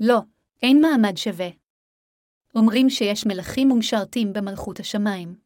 לא, 0.00 0.18
אין 0.62 0.80
מעמד 0.80 1.16
שווה. 1.16 1.48
אומרים 2.54 2.90
שיש 2.90 3.26
מלכים 3.26 3.70
ומשרתים 3.70 4.32
במלכות 4.32 4.80
השמיים. 4.80 5.36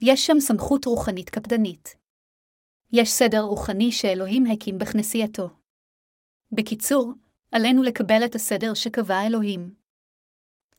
יש 0.00 0.26
שם 0.26 0.40
סמכות 0.40 0.84
רוחנית 0.84 1.30
קפדנית. 1.30 1.96
יש 2.92 3.10
סדר 3.10 3.40
רוחני 3.40 3.92
שאלוהים 3.92 4.46
הקים 4.46 4.78
בכנסייתו. 4.78 5.48
בקיצור, 6.52 7.12
עלינו 7.52 7.82
לקבל 7.82 8.24
את 8.24 8.34
הסדר 8.34 8.74
שקבע 8.74 9.26
אלוהים. 9.26 9.74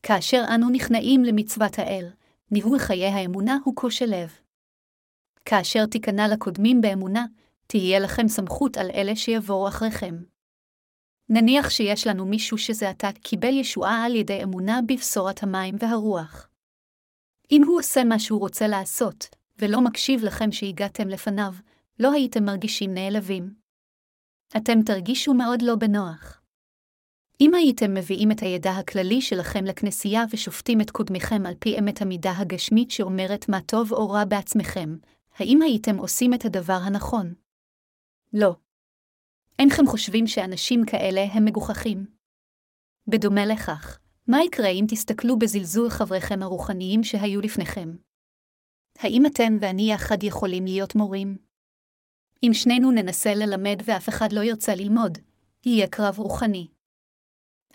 כאשר 0.02 0.44
אנו 0.54 0.70
נכנעים 0.70 1.24
למצוות 1.24 1.78
האל, 1.78 2.10
ניהול 2.50 2.78
חיי 2.78 3.06
האמונה 3.06 3.58
הוא 3.64 3.76
כושר 3.76 4.04
לב. 4.08 4.38
כאשר 5.44 5.86
תיכנע 5.86 6.28
לקודמים 6.32 6.80
באמונה, 6.80 7.24
תהיה 7.66 7.98
לכם 8.00 8.28
סמכות 8.28 8.76
על 8.76 8.90
אלה 8.90 9.16
שיבואו 9.16 9.68
אחריכם. 9.68 10.31
נניח 11.34 11.70
שיש 11.70 12.06
לנו 12.06 12.26
מישהו 12.26 12.58
שזה 12.58 12.90
עתה 12.90 13.08
קיבל 13.22 13.54
ישועה 13.58 14.04
על 14.04 14.14
ידי 14.14 14.42
אמונה 14.42 14.80
בבשורת 14.88 15.42
המים 15.42 15.74
והרוח. 15.78 16.48
אם 17.50 17.62
הוא 17.66 17.78
עושה 17.78 18.04
מה 18.04 18.18
שהוא 18.18 18.40
רוצה 18.40 18.68
לעשות, 18.68 19.28
ולא 19.58 19.80
מקשיב 19.80 20.24
לכם 20.24 20.52
שהגעתם 20.52 21.08
לפניו, 21.08 21.52
לא 21.98 22.12
הייתם 22.12 22.44
מרגישים 22.44 22.94
נעלבים. 22.94 23.54
אתם 24.56 24.82
תרגישו 24.82 25.34
מאוד 25.34 25.62
לא 25.62 25.74
בנוח. 25.76 26.42
אם 27.40 27.54
הייתם 27.54 27.94
מביאים 27.94 28.30
את 28.30 28.40
הידע 28.40 28.70
הכללי 28.70 29.20
שלכם 29.20 29.64
לכנסייה 29.64 30.24
ושופטים 30.30 30.80
את 30.80 30.90
קודמיכם 30.90 31.46
על 31.46 31.54
פי 31.58 31.78
אמת 31.78 32.02
המידה 32.02 32.32
הגשמית 32.36 32.90
שאומרת 32.90 33.48
מה 33.48 33.60
טוב 33.60 33.92
או 33.92 34.10
רע 34.10 34.24
בעצמכם, 34.24 34.96
האם 35.38 35.62
הייתם 35.62 35.96
עושים 35.96 36.34
את 36.34 36.44
הדבר 36.44 36.78
הנכון? 36.82 37.34
לא. 38.32 38.61
אינכם 39.58 39.86
חושבים 39.86 40.26
שאנשים 40.26 40.84
כאלה 40.86 41.24
הם 41.32 41.44
מגוחכים? 41.44 42.06
בדומה 43.06 43.46
לכך, 43.46 43.98
מה 44.28 44.42
יקרה 44.44 44.68
אם 44.68 44.84
תסתכלו 44.88 45.38
בזלזול 45.38 45.90
חבריכם 45.90 46.42
הרוחניים 46.42 47.04
שהיו 47.04 47.40
לפניכם? 47.40 47.96
האם 48.98 49.26
אתם 49.26 49.56
ואני 49.60 49.92
יחד 49.92 50.22
יכולים 50.22 50.64
להיות 50.64 50.94
מורים? 50.94 51.36
אם 52.42 52.54
שנינו 52.54 52.90
ננסה 52.90 53.34
ללמד 53.34 53.82
ואף 53.84 54.08
אחד 54.08 54.32
לא 54.32 54.40
ירצה 54.40 54.74
ללמוד, 54.74 55.18
יהיה 55.66 55.86
קרב 55.86 56.18
רוחני. 56.18 56.68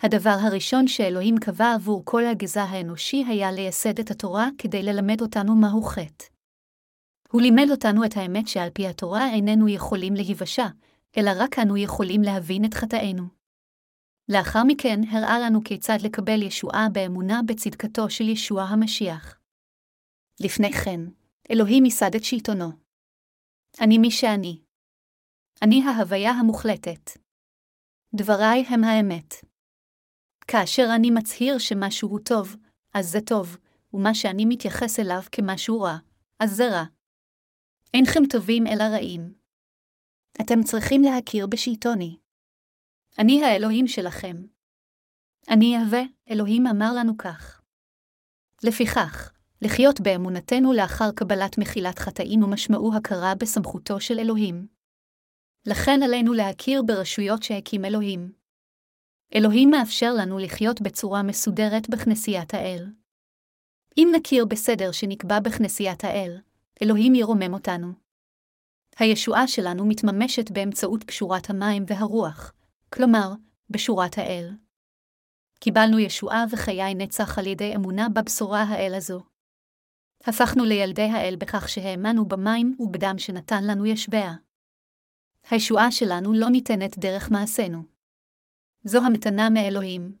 הדבר 0.00 0.36
הראשון 0.40 0.88
שאלוהים 0.88 1.34
קבע 1.38 1.74
עבור 1.74 2.02
כל 2.04 2.26
הגזע 2.26 2.62
האנושי 2.62 3.24
היה 3.28 3.52
לייסד 3.52 3.98
את 3.98 4.10
התורה 4.10 4.48
כדי 4.58 4.82
ללמד 4.82 5.20
אותנו 5.20 5.56
מהו 5.56 5.82
חטא. 5.82 6.24
הוא 7.30 7.40
לימד 7.40 7.70
אותנו 7.70 8.04
את 8.04 8.16
האמת 8.16 8.48
שעל 8.48 8.70
פי 8.70 8.86
התורה 8.86 9.30
איננו 9.32 9.68
יכולים 9.68 10.14
להיוושע, 10.14 10.66
אלא 11.18 11.30
רק 11.38 11.58
אנו 11.58 11.76
יכולים 11.76 12.22
להבין 12.22 12.64
את 12.64 12.74
חטאינו. 12.74 13.22
לאחר 14.28 14.62
מכן 14.66 15.00
הראה 15.10 15.38
לנו 15.38 15.60
כיצד 15.64 15.98
לקבל 16.04 16.42
ישועה 16.42 16.86
באמונה 16.92 17.40
בצדקתו 17.46 18.10
של 18.10 18.28
ישוע 18.28 18.62
המשיח. 18.62 19.38
לפני 20.40 20.72
כן, 20.72 21.00
אלוהים 21.50 21.84
ייסד 21.84 22.14
את 22.16 22.24
שלטונו. 22.24 22.70
אני 23.80 23.98
מי 23.98 24.10
שאני. 24.10 24.62
אני 25.62 25.82
ההוויה 25.84 26.30
המוחלטת. 26.30 27.10
דבריי 28.14 28.64
הם 28.68 28.84
האמת. 28.84 29.34
כאשר 30.46 30.86
אני 30.96 31.10
מצהיר 31.10 31.58
שמשהו 31.58 32.08
הוא 32.08 32.20
טוב, 32.24 32.56
אז 32.94 33.06
זה 33.06 33.20
טוב, 33.20 33.56
ומה 33.94 34.14
שאני 34.14 34.44
מתייחס 34.44 35.00
אליו 35.00 35.22
כמשהו 35.32 35.80
רע, 35.80 35.96
אז 36.40 36.50
זה 36.56 36.68
רע. 36.68 36.84
אינכם 37.94 38.20
טובים 38.30 38.66
אלא 38.66 38.82
רעים. 38.82 39.37
אתם 40.40 40.62
צריכים 40.62 41.02
להכיר 41.02 41.46
בשלטוני. 41.46 42.16
אני 43.18 43.44
האלוהים 43.44 43.86
שלכם. 43.86 44.36
אני 45.48 45.64
יהווה, 45.64 46.02
אלוהים 46.30 46.66
אמר 46.66 46.92
לנו 46.96 47.18
כך. 47.18 47.62
לפיכך, 48.62 49.32
לחיות 49.62 50.00
באמונתנו 50.00 50.72
לאחר 50.72 51.10
קבלת 51.16 51.58
מחילת 51.58 51.98
חטאים 51.98 52.42
ומשמעו 52.42 52.96
הכרה 52.96 53.34
בסמכותו 53.34 54.00
של 54.00 54.18
אלוהים. 54.18 54.66
לכן 55.66 56.00
עלינו 56.04 56.32
להכיר 56.32 56.82
ברשויות 56.86 57.42
שהקים 57.42 57.84
אלוהים. 57.84 58.32
אלוהים 59.34 59.70
מאפשר 59.70 60.12
לנו 60.18 60.38
לחיות 60.38 60.80
בצורה 60.80 61.22
מסודרת 61.22 61.90
בכנסיית 61.90 62.54
האל. 62.54 62.86
אם 63.98 64.08
נכיר 64.16 64.44
בסדר 64.44 64.92
שנקבע 64.92 65.40
בכנסיית 65.40 66.04
האל, 66.04 66.38
אלוהים 66.82 67.14
ירומם 67.14 67.52
אותנו. 67.52 68.07
הישועה 68.98 69.48
שלנו 69.48 69.86
מתממשת 69.86 70.50
באמצעות 70.50 71.04
קשורת 71.04 71.50
המים 71.50 71.84
והרוח, 71.86 72.52
כלומר, 72.92 73.32
בשורת 73.70 74.18
האל. 74.18 74.50
קיבלנו 75.60 75.98
ישועה 75.98 76.44
וחיי 76.50 76.94
נצח 76.94 77.38
על 77.38 77.46
ידי 77.46 77.74
אמונה 77.76 78.08
בבשורה 78.08 78.62
האל 78.62 78.94
הזו. 78.94 79.20
הפכנו 80.24 80.64
לילדי 80.64 81.02
האל 81.02 81.36
בכך 81.38 81.68
שהאמנו 81.68 82.28
במים 82.28 82.76
ובדם 82.78 83.14
שנתן 83.18 83.64
לנו 83.64 83.86
ישבע. 83.86 84.32
הישועה 85.50 85.90
שלנו 85.90 86.32
לא 86.32 86.48
ניתנת 86.50 86.98
דרך 86.98 87.30
מעשינו. 87.30 87.82
זו 88.84 88.98
המתנה 89.06 89.50
מאלוהים. 89.50 90.16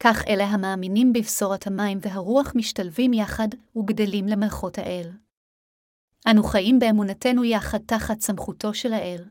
כך 0.00 0.24
אלה 0.28 0.44
המאמינים 0.44 1.12
בבשורת 1.12 1.66
המים 1.66 1.98
והרוח 2.02 2.52
משתלבים 2.54 3.12
יחד 3.12 3.48
וגדלים 3.76 4.26
למלכות 4.26 4.78
האל. 4.78 5.10
אנו 6.26 6.42
חיים 6.42 6.78
באמונתנו 6.78 7.44
יחד 7.44 7.78
תחת 7.78 8.20
סמכותו 8.20 8.74
של 8.74 8.92
האל. 8.92 9.24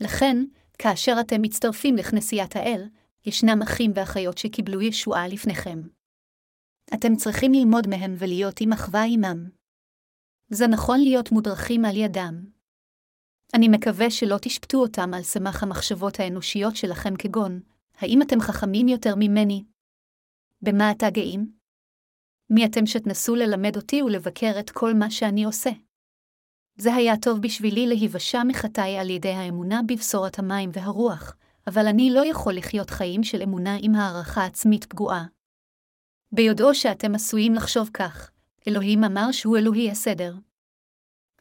לכן, 0.00 0.36
כאשר 0.78 1.16
אתם 1.20 1.42
מצטרפים 1.42 1.96
לכנסיית 1.96 2.56
האל, 2.56 2.88
ישנם 3.26 3.62
אחים 3.62 3.90
ואחיות 3.94 4.38
שקיבלו 4.38 4.82
ישועה 4.82 5.28
לפניכם. 5.28 5.82
אתם 6.94 7.16
צריכים 7.16 7.52
ללמוד 7.52 7.86
מהם 7.86 8.14
ולהיות 8.18 8.60
עם 8.60 8.72
אחווה 8.72 9.04
עמם. 9.04 9.48
זה 10.48 10.66
נכון 10.66 11.00
להיות 11.00 11.32
מודרכים 11.32 11.84
על 11.84 11.96
ידם. 11.96 12.44
אני 13.54 13.68
מקווה 13.68 14.10
שלא 14.10 14.36
תשפטו 14.42 14.78
אותם 14.78 15.14
על 15.14 15.22
סמך 15.22 15.62
המחשבות 15.62 16.20
האנושיות 16.20 16.76
שלכם 16.76 17.16
כגון, 17.18 17.60
האם 17.94 18.22
אתם 18.22 18.40
חכמים 18.40 18.88
יותר 18.88 19.14
ממני? 19.18 19.64
במה 20.62 20.90
אתה 20.90 21.10
גאים? 21.10 21.61
מי 22.54 22.66
אתם 22.66 22.86
שתנסו 22.86 23.34
ללמד 23.34 23.76
אותי 23.76 24.02
ולבקר 24.02 24.52
את 24.60 24.70
כל 24.70 24.94
מה 24.94 25.10
שאני 25.10 25.44
עושה? 25.44 25.70
זה 26.76 26.94
היה 26.94 27.16
טוב 27.16 27.42
בשבילי 27.42 27.86
להיוושע 27.86 28.42
מחטאי 28.44 28.98
על 28.98 29.10
ידי 29.10 29.32
האמונה 29.32 29.80
בבשורת 29.86 30.38
המים 30.38 30.70
והרוח, 30.72 31.36
אבל 31.66 31.86
אני 31.86 32.10
לא 32.10 32.26
יכול 32.26 32.54
לחיות 32.54 32.90
חיים 32.90 33.24
של 33.24 33.42
אמונה 33.42 33.76
עם 33.82 33.94
הערכה 33.94 34.44
עצמית 34.44 34.84
פגועה. 34.84 35.24
ביודעו 36.32 36.74
שאתם 36.74 37.14
עשויים 37.14 37.54
לחשוב 37.54 37.90
כך, 37.94 38.30
אלוהים 38.68 39.04
אמר 39.04 39.32
שהוא 39.32 39.56
אלוהי 39.58 39.90
הסדר. 39.90 40.34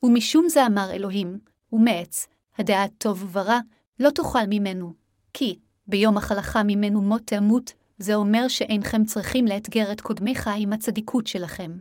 ומשום 0.04 0.50
זה 0.50 0.66
אמר 0.66 0.92
אלוהים, 0.92 1.40
ומעץ, 1.72 2.28
הדעת 2.58 2.92
טוב 2.98 3.36
ורע, 3.36 3.60
לא 4.00 4.10
תאכל 4.10 4.46
ממנו, 4.50 4.94
כי, 5.34 5.60
ביום 5.88 6.18
החלכה 6.18 6.64
ממנו 6.64 7.02
מות 7.02 7.22
תמות, 7.26 7.74
זה 8.02 8.16
אומר 8.16 8.48
שאינכם 8.48 9.06
צריכים 9.06 9.46
לאתגר 9.46 9.92
את 9.92 10.02
קודמיך 10.02 10.50
עם 10.58 10.74
הצדיקות 10.74 11.28
שלכם. 11.28 11.72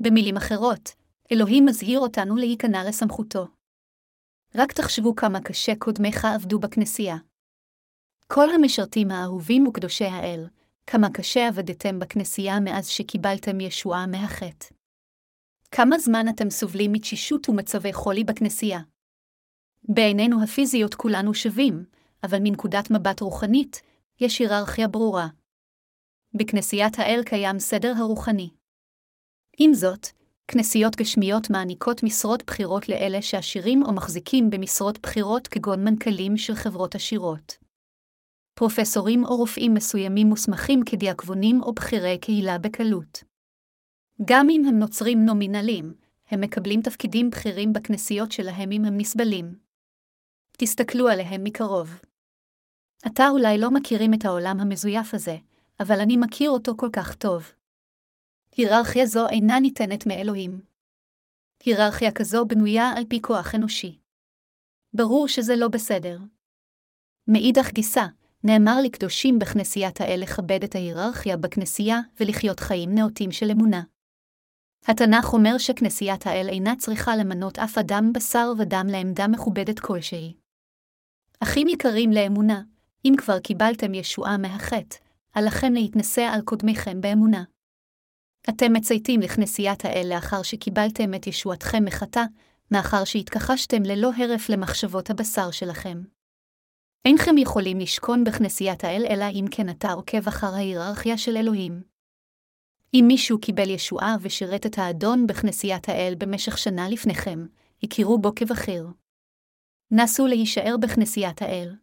במילים 0.00 0.36
אחרות, 0.36 0.94
אלוהים 1.32 1.66
מזהיר 1.66 2.00
אותנו 2.00 2.36
להיכנע 2.36 2.84
לסמכותו. 2.88 3.46
רק 4.54 4.72
תחשבו 4.72 5.16
כמה 5.16 5.40
קשה 5.40 5.72
קודמיך 5.78 6.24
עבדו 6.24 6.58
בכנסייה. 6.58 7.16
כל 8.26 8.50
המשרתים 8.50 9.10
האהובים 9.10 9.66
וקדושי 9.66 10.04
האל, 10.04 10.46
כמה 10.86 11.10
קשה 11.14 11.48
עבדתם 11.48 11.98
בכנסייה 11.98 12.60
מאז 12.60 12.88
שקיבלתם 12.88 13.60
ישועה 13.60 14.06
מהחטא. 14.06 14.66
כמה 15.70 15.98
זמן 15.98 16.26
אתם 16.28 16.50
סובלים 16.50 16.92
מתשישות 16.92 17.48
ומצבי 17.48 17.92
חולי 17.92 18.24
בכנסייה? 18.24 18.80
בעינינו 19.88 20.42
הפיזיות 20.42 20.94
כולנו 20.94 21.34
שווים, 21.34 21.84
אבל 22.22 22.38
מנקודת 22.40 22.90
מבט 22.90 23.20
רוחנית, 23.20 23.82
יש 24.22 24.38
היררכיה 24.38 24.88
ברורה. 24.88 25.28
בכנסיית 26.34 26.98
האל 26.98 27.20
קיים 27.26 27.58
סדר 27.58 27.92
הרוחני. 27.96 28.50
עם 29.58 29.74
זאת, 29.74 30.06
כנסיות 30.48 30.96
גשמיות 30.96 31.50
מעניקות 31.50 32.02
משרות 32.02 32.42
בכירות 32.46 32.88
לאלה 32.88 33.22
שעשירים 33.22 33.82
או 33.82 33.92
מחזיקים 33.92 34.50
במשרות 34.50 34.98
בכירות 34.98 35.48
כגון 35.48 35.84
מנכ"לים 35.84 36.36
של 36.36 36.54
חברות 36.54 36.94
עשירות. 36.94 37.58
פרופסורים 38.54 39.24
או 39.24 39.36
רופאים 39.36 39.74
מסוימים 39.74 40.26
מוסמכים 40.26 40.80
כדיאקבונים 40.86 41.62
או 41.62 41.72
בכירי 41.72 42.18
קהילה 42.18 42.58
בקלות. 42.58 43.24
גם 44.24 44.46
אם 44.50 44.62
הם 44.68 44.78
נוצרים 44.78 45.24
נומינליים, 45.24 45.94
הם 46.26 46.40
מקבלים 46.40 46.82
תפקידים 46.82 47.30
בכירים 47.30 47.72
בכנסיות 47.72 48.32
שלהם 48.32 48.72
אם 48.72 48.84
הם 48.84 48.96
נסבלים. 48.96 49.58
תסתכלו 50.58 51.08
עליהם 51.08 51.44
מקרוב. 51.44 52.00
אתה 53.06 53.28
אולי 53.28 53.58
לא 53.58 53.70
מכירים 53.70 54.14
את 54.14 54.24
העולם 54.24 54.60
המזויף 54.60 55.14
הזה, 55.14 55.36
אבל 55.80 56.00
אני 56.00 56.16
מכיר 56.16 56.50
אותו 56.50 56.72
כל 56.76 56.88
כך 56.92 57.14
טוב. 57.14 57.52
היררכיה 58.56 59.06
זו 59.06 59.28
אינה 59.28 59.60
ניתנת 59.60 60.06
מאלוהים. 60.06 60.60
היררכיה 61.64 62.12
כזו 62.12 62.44
בנויה 62.44 62.90
על 62.96 63.04
פי 63.08 63.22
כוח 63.22 63.54
אנושי. 63.54 63.98
ברור 64.94 65.28
שזה 65.28 65.56
לא 65.56 65.68
בסדר. 65.68 66.18
מאידך 67.28 67.72
גיסא, 67.72 68.06
נאמר 68.44 68.80
לקדושים 68.84 69.38
בכנסיית 69.38 70.00
האל 70.00 70.20
לכבד 70.22 70.64
את 70.64 70.74
ההיררכיה 70.74 71.36
בכנסייה 71.36 72.00
ולחיות 72.20 72.60
חיים 72.60 72.94
נאותים 72.94 73.32
של 73.32 73.50
אמונה. 73.50 73.82
התנ"ך 74.86 75.32
אומר 75.32 75.58
שכנסיית 75.58 76.26
האל 76.26 76.48
אינה 76.48 76.76
צריכה 76.78 77.16
למנות 77.16 77.58
אף 77.58 77.78
אדם 77.78 78.12
בשר 78.14 78.52
ודם 78.58 78.86
לעמדה 78.90 79.28
מכובדת 79.28 79.80
כלשהי. 79.80 80.34
אחים 81.40 81.68
יקרים 81.68 82.10
לאמונה, 82.12 82.62
אם 83.04 83.14
כבר 83.18 83.38
קיבלתם 83.38 83.94
ישועה 83.94 84.38
מהחטא, 84.38 84.96
עליכם 85.32 85.72
להתנשא 85.72 86.20
על 86.20 86.40
קודמיכם 86.40 87.00
באמונה. 87.00 87.44
אתם 88.48 88.72
מצייתים 88.72 89.20
לכנסיית 89.20 89.84
האל 89.84 90.06
לאחר 90.14 90.42
שקיבלתם 90.42 91.14
את 91.14 91.26
ישועתכם 91.26 91.84
מחטא, 91.84 92.24
מאחר 92.70 93.04
שהתכחשתם 93.04 93.82
ללא 93.82 94.10
הרף 94.16 94.48
למחשבות 94.48 95.10
הבשר 95.10 95.50
שלכם. 95.50 96.02
אינכם 97.04 97.38
יכולים 97.38 97.78
לשכון 97.78 98.24
בכנסיית 98.24 98.84
האל 98.84 99.04
אלא 99.10 99.24
אם 99.30 99.44
כן 99.50 99.68
אתה 99.68 99.92
עוקב 99.92 100.28
אחר 100.28 100.54
ההיררכיה 100.54 101.18
של 101.18 101.36
אלוהים. 101.36 101.82
אם 102.94 103.04
מישהו 103.08 103.40
קיבל 103.40 103.70
ישועה 103.70 104.16
ושירת 104.20 104.66
את 104.66 104.78
האדון 104.78 105.26
בכנסיית 105.26 105.88
האל 105.88 106.14
במשך 106.18 106.58
שנה 106.58 106.88
לפניכם, 106.88 107.46
הכירו 107.82 108.18
בו 108.18 108.34
כבכיר. 108.36 108.86
נסו 109.90 110.26
להישאר 110.26 110.76
בכנסיית 110.82 111.42
האל. 111.42 111.76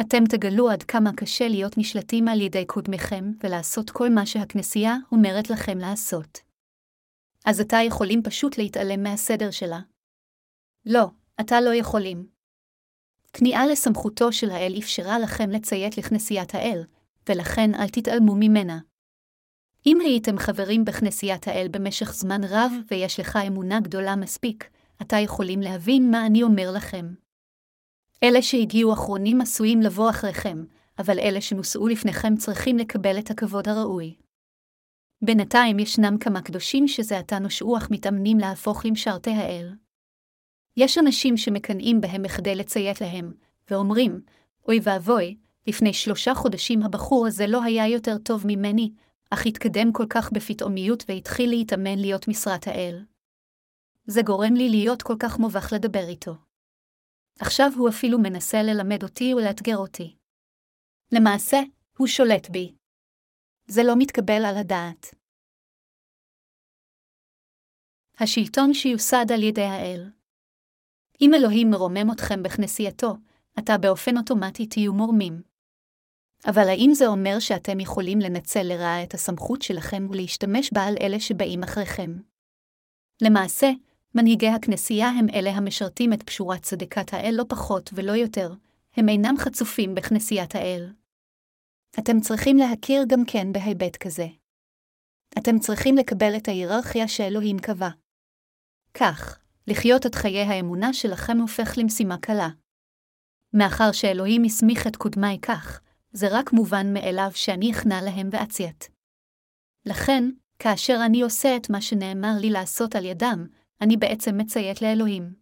אתם 0.00 0.24
תגלו 0.24 0.70
עד 0.70 0.82
כמה 0.82 1.10
קשה 1.16 1.48
להיות 1.48 1.78
נשלטים 1.78 2.28
על 2.28 2.40
ידי 2.40 2.66
קודמיכם 2.66 3.24
ולעשות 3.44 3.90
כל 3.90 4.10
מה 4.10 4.26
שהכנסייה 4.26 4.96
אומרת 5.12 5.50
לכם 5.50 5.78
לעשות. 5.78 6.38
אז 7.44 7.60
אתה 7.60 7.76
יכולים 7.86 8.22
פשוט 8.22 8.58
להתעלם 8.58 9.02
מהסדר 9.02 9.50
שלה. 9.50 9.80
לא, 10.86 11.06
אתה 11.40 11.60
לא 11.60 11.74
יכולים. 11.74 12.26
כניעה 13.32 13.66
לסמכותו 13.66 14.32
של 14.32 14.50
האל 14.50 14.74
אפשרה 14.78 15.18
לכם 15.18 15.50
לציית 15.50 15.98
לכנסיית 15.98 16.54
האל, 16.54 16.84
ולכן 17.28 17.74
אל 17.74 17.88
תתעלמו 17.88 18.34
ממנה. 18.34 18.78
אם 19.86 20.00
הייתם 20.00 20.38
חברים 20.38 20.84
בכנסיית 20.84 21.48
האל 21.48 21.68
במשך 21.70 22.12
זמן 22.12 22.40
רב 22.44 22.72
ויש 22.90 23.20
לך 23.20 23.38
אמונה 23.46 23.80
גדולה 23.80 24.16
מספיק, 24.16 24.70
אתה 25.02 25.16
יכולים 25.16 25.60
להבין 25.60 26.10
מה 26.10 26.26
אני 26.26 26.42
אומר 26.42 26.72
לכם. 26.76 27.14
אלה 28.24 28.42
שהגיעו 28.42 28.92
אחרונים 28.92 29.40
עשויים 29.40 29.80
לבוא 29.80 30.10
אחריכם, 30.10 30.64
אבל 30.98 31.18
אלה 31.18 31.40
שנוסעו 31.40 31.88
לפניכם 31.88 32.36
צריכים 32.36 32.78
לקבל 32.78 33.18
את 33.18 33.30
הכבוד 33.30 33.68
הראוי. 33.68 34.14
בינתיים 35.22 35.78
ישנם 35.78 36.16
כמה 36.20 36.42
קדושים 36.42 36.88
שזה 36.88 37.18
עתה 37.18 37.38
נושעו 37.38 37.76
אך 37.76 37.90
מתאמנים 37.90 38.38
להפוך 38.38 38.86
למשרתי 38.86 39.30
האל. 39.30 39.74
יש 40.76 40.98
אנשים 40.98 41.36
שמקנאים 41.36 42.00
בהם 42.00 42.22
בכדי 42.22 42.54
לציית 42.54 43.00
להם, 43.00 43.32
ואומרים, 43.70 44.20
אוי 44.68 44.80
ואבוי, 44.82 45.36
לפני 45.66 45.92
שלושה 45.92 46.34
חודשים 46.34 46.82
הבחור 46.82 47.26
הזה 47.26 47.46
לא 47.46 47.62
היה 47.62 47.88
יותר 47.88 48.18
טוב 48.18 48.44
ממני, 48.46 48.92
אך 49.30 49.46
התקדם 49.46 49.92
כל 49.92 50.06
כך 50.10 50.32
בפתאומיות 50.32 51.04
והתחיל 51.08 51.50
להתאמן 51.50 51.98
להיות 51.98 52.28
משרת 52.28 52.66
האל. 52.66 53.04
זה 54.06 54.22
גורם 54.22 54.54
לי 54.54 54.68
להיות 54.68 55.02
כל 55.02 55.16
כך 55.18 55.38
מובך 55.38 55.72
לדבר 55.72 56.08
איתו. 56.08 56.49
עכשיו 57.38 57.70
הוא 57.76 57.88
אפילו 57.88 58.18
מנסה 58.18 58.62
ללמד 58.62 59.02
אותי 59.02 59.34
ולאתגר 59.34 59.76
אותי. 59.76 60.16
למעשה, 61.12 61.58
הוא 61.98 62.06
שולט 62.06 62.50
בי. 62.50 62.74
זה 63.66 63.82
לא 63.82 63.94
מתקבל 63.98 64.44
על 64.44 64.56
הדעת. 64.56 65.14
השלטון 68.18 68.74
שיוסד 68.74 69.26
על 69.34 69.42
ידי 69.42 69.62
האל. 69.64 70.10
אם 71.20 71.30
אלוהים 71.34 71.70
מרומם 71.70 72.12
אתכם 72.12 72.42
בכנסייתו, 72.42 73.14
אתה 73.58 73.78
באופן 73.78 74.16
אוטומטי 74.18 74.66
תהיו 74.66 74.92
מורמים. 74.94 75.42
אבל 76.46 76.68
האם 76.68 76.90
זה 76.92 77.06
אומר 77.06 77.38
שאתם 77.38 77.80
יכולים 77.80 78.18
לנצל 78.18 78.62
לרעה 78.62 79.02
את 79.02 79.14
הסמכות 79.14 79.62
שלכם 79.62 80.06
ולהשתמש 80.10 80.70
בה 80.72 80.84
על 80.84 80.94
אלה 81.00 81.20
שבאים 81.20 81.62
אחריכם? 81.62 82.10
למעשה, 83.22 83.70
מנהיגי 84.14 84.48
הכנסייה 84.48 85.08
הם 85.08 85.26
אלה 85.34 85.50
המשרתים 85.50 86.12
את 86.12 86.22
פשורת 86.22 86.62
צדקת 86.62 87.14
האל 87.14 87.34
לא 87.36 87.44
פחות 87.48 87.90
ולא 87.92 88.12
יותר, 88.12 88.54
הם 88.96 89.08
אינם 89.08 89.34
חצופים 89.38 89.94
בכנסיית 89.94 90.54
האל. 90.54 90.92
אתם 91.98 92.20
צריכים 92.20 92.56
להכיר 92.56 93.04
גם 93.08 93.24
כן 93.26 93.52
בהיבט 93.52 93.96
כזה. 93.96 94.26
אתם 95.38 95.58
צריכים 95.58 95.96
לקבל 95.96 96.36
את 96.36 96.48
ההיררכיה 96.48 97.08
שאלוהים 97.08 97.58
קבע. 97.58 97.88
כך, 98.94 99.38
לחיות 99.66 100.06
את 100.06 100.14
חיי 100.14 100.42
האמונה 100.42 100.92
שלכם 100.92 101.38
הופך 101.38 101.74
למשימה 101.78 102.18
קלה. 102.18 102.48
מאחר 103.54 103.92
שאלוהים 103.92 104.44
הסמיך 104.44 104.86
את 104.86 104.96
קודמיי 104.96 105.38
כך, 105.42 105.80
זה 106.12 106.26
רק 106.30 106.52
מובן 106.52 106.92
מאליו 106.92 107.30
שאני 107.34 107.72
אכנע 107.72 108.02
להם 108.02 108.28
ואציית. 108.32 108.88
לכן, 109.86 110.24
כאשר 110.58 110.98
אני 111.06 111.22
עושה 111.22 111.56
את 111.56 111.70
מה 111.70 111.80
שנאמר 111.80 112.32
לי 112.40 112.50
לעשות 112.50 112.94
על 112.94 113.04
ידם, 113.04 113.46
אני 113.80 113.96
בעצם 113.96 114.38
מציית 114.38 114.82
לאלוהים. 114.82 115.34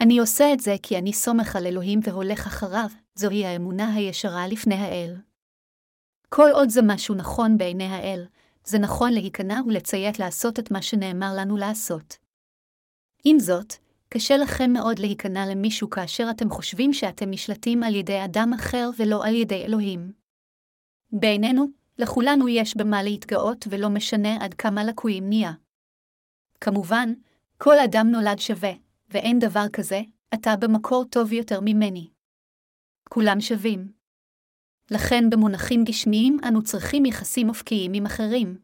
אני 0.00 0.18
עושה 0.18 0.52
את 0.52 0.60
זה 0.60 0.76
כי 0.82 0.98
אני 0.98 1.12
סומך 1.12 1.56
על 1.56 1.66
אלוהים 1.66 2.00
והולך 2.02 2.46
אחריו, 2.46 2.88
זוהי 3.14 3.46
האמונה 3.46 3.94
הישרה 3.94 4.48
לפני 4.48 4.74
האל. 4.74 5.16
כל 6.28 6.48
עוד 6.52 6.68
זה 6.68 6.80
משהו 6.82 7.14
נכון 7.14 7.58
בעיני 7.58 7.84
האל, 7.84 8.26
זה 8.64 8.78
נכון 8.78 9.12
להיכנע 9.12 9.60
ולציית 9.66 10.18
לעשות 10.18 10.58
את 10.58 10.70
מה 10.70 10.82
שנאמר 10.82 11.32
לנו 11.36 11.56
לעשות. 11.56 12.16
עם 13.24 13.38
זאת, 13.38 13.74
קשה 14.08 14.36
לכם 14.36 14.72
מאוד 14.72 14.98
להיכנע 14.98 15.46
למישהו 15.46 15.90
כאשר 15.90 16.26
אתם 16.30 16.50
חושבים 16.50 16.92
שאתם 16.92 17.30
נשלטים 17.30 17.82
על 17.82 17.94
ידי 17.94 18.24
אדם 18.24 18.50
אחר 18.54 18.90
ולא 18.98 19.24
על 19.24 19.34
ידי 19.34 19.64
אלוהים. 19.64 20.12
בעינינו, 21.12 21.66
לכולנו 21.98 22.48
יש 22.48 22.76
במה 22.76 23.02
להתגאות 23.02 23.66
ולא 23.70 23.88
משנה 23.88 24.44
עד 24.44 24.54
כמה 24.54 24.84
לקויים 24.84 25.28
נהיה. 25.28 25.52
כמובן, 26.60 27.12
כל 27.62 27.78
אדם 27.84 28.06
נולד 28.10 28.38
שווה, 28.38 28.70
ואין 29.08 29.38
דבר 29.38 29.64
כזה, 29.72 30.00
אתה 30.34 30.50
במקור 30.60 31.04
טוב 31.10 31.32
יותר 31.32 31.60
ממני. 31.62 32.10
כולם 33.08 33.40
שווים. 33.40 33.92
לכן 34.90 35.30
במונחים 35.30 35.84
גשמיים 35.84 36.36
אנו 36.48 36.62
צריכים 36.62 37.04
יחסים 37.04 37.48
אופקיים 37.48 37.92
עם 37.94 38.06
אחרים. 38.06 38.60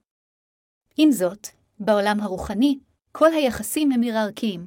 עם 0.97 1.11
זאת, 1.13 1.47
בעולם 1.81 2.21
הרוחני, 2.21 2.79
כל 3.13 3.33
היחסים 3.33 3.93
הם 3.93 4.01
היררכיים. 4.01 4.67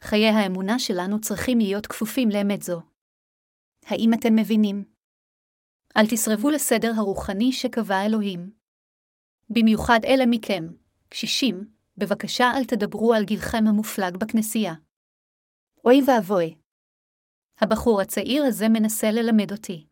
חיי 0.00 0.28
האמונה 0.28 0.78
שלנו 0.78 1.20
צריכים 1.20 1.58
להיות 1.58 1.86
כפופים 1.86 2.28
לאמת 2.28 2.62
זו. 2.62 2.80
האם 3.86 4.10
אתם 4.14 4.36
מבינים? 4.36 4.84
אל 5.96 6.06
תסרבו 6.06 6.50
לסדר 6.50 6.92
הרוחני 6.96 7.52
שקבע 7.52 8.06
אלוהים. 8.06 8.50
במיוחד 9.50 10.00
אלה 10.04 10.24
מכם, 10.26 10.64
קשישים, 11.08 11.77
בבקשה 11.98 12.50
אל 12.56 12.64
תדברו 12.64 13.14
על 13.14 13.24
גילכם 13.24 13.64
המופלג 13.68 14.16
בכנסייה. 14.16 14.74
אוי 15.84 16.00
ואבוי. 16.06 16.54
הבחור 17.60 18.00
הצעיר 18.00 18.44
הזה 18.44 18.68
מנסה 18.68 19.10
ללמד 19.10 19.52
אותי. 19.52 19.86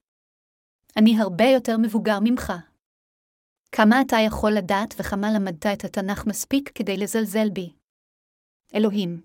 אני 0.97 1.19
הרבה 1.21 1.45
יותר 1.45 1.77
מבוגר 1.83 2.19
ממך. 2.25 2.53
כמה 3.73 4.01
אתה 4.01 4.17
יכול 4.27 4.53
לדעת 4.53 4.95
וכמה 4.99 5.29
למדת 5.37 5.67
את 5.67 5.85
התנ"ך 5.85 6.27
מספיק 6.27 6.71
כדי 6.75 6.97
לזלזל 6.97 7.51
בי. 7.51 7.73
אלוהים. 8.75 9.21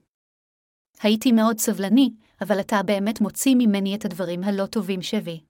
הייתי 1.04 1.32
מאוד 1.32 1.60
סבלני, 1.60 2.10
אבל 2.42 2.60
אתה 2.60 2.76
באמת 2.86 3.22
מוציא 3.22 3.56
ממני 3.58 3.96
את 3.96 4.06
הדברים 4.06 4.44
הלא 4.44 4.66
טובים 4.66 5.02
שבי. 5.02 5.44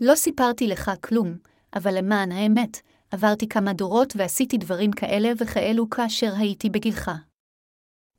לא 0.00 0.14
סיפרתי 0.14 0.66
לך 0.66 0.90
כלום, 1.04 1.38
אבל 1.76 1.98
למען 1.98 2.32
האמת, 2.32 2.76
עברתי 3.10 3.48
כמה 3.48 3.72
דורות 3.72 4.12
ועשיתי 4.16 4.58
דברים 4.58 4.90
כאלה 4.92 5.28
וכאלו 5.38 5.90
כאשר 5.90 6.32
הייתי 6.36 6.70
בגילך. 6.70 7.10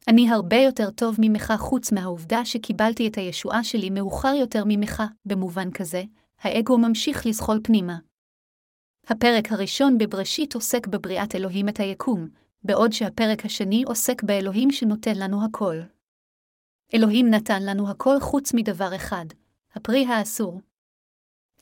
אני 0.08 0.30
הרבה 0.30 0.58
יותר 0.58 0.90
טוב 0.92 1.16
ממך 1.20 1.54
חוץ 1.58 1.92
מהעובדה 1.92 2.46
שקיבלתי 2.46 3.08
את 3.08 3.18
הישועה 3.18 3.64
שלי 3.64 3.90
מאוחר 3.90 4.34
יותר 4.40 4.64
ממך, 4.68 5.04
במובן 5.26 5.72
כזה, 5.72 6.04
האגו 6.40 6.78
ממשיך 6.78 7.26
לזחול 7.26 7.60
פנימה. 7.64 7.98
הפרק 9.08 9.52
הראשון 9.52 9.98
בבראשית 9.98 10.56
עוסק 10.56 10.88
בבריאת 10.88 11.36
אלוהים 11.36 11.70
את 11.70 11.80
היקום, 11.80 12.28
בעוד 12.64 12.92
שהפרק 12.92 13.46
השני 13.46 13.84
עוסק 13.84 14.24
באלוהים 14.24 14.72
שנותן 14.72 15.16
לנו 15.16 15.46
הכל. 15.46 15.76
אלוהים 16.94 17.30
נתן 17.30 17.64
לנו 17.64 17.90
הכל 17.90 18.20
חוץ 18.20 18.54
מדבר 18.54 18.96
אחד, 18.96 19.26
הפרי 19.74 20.06
האסור. 20.06 20.62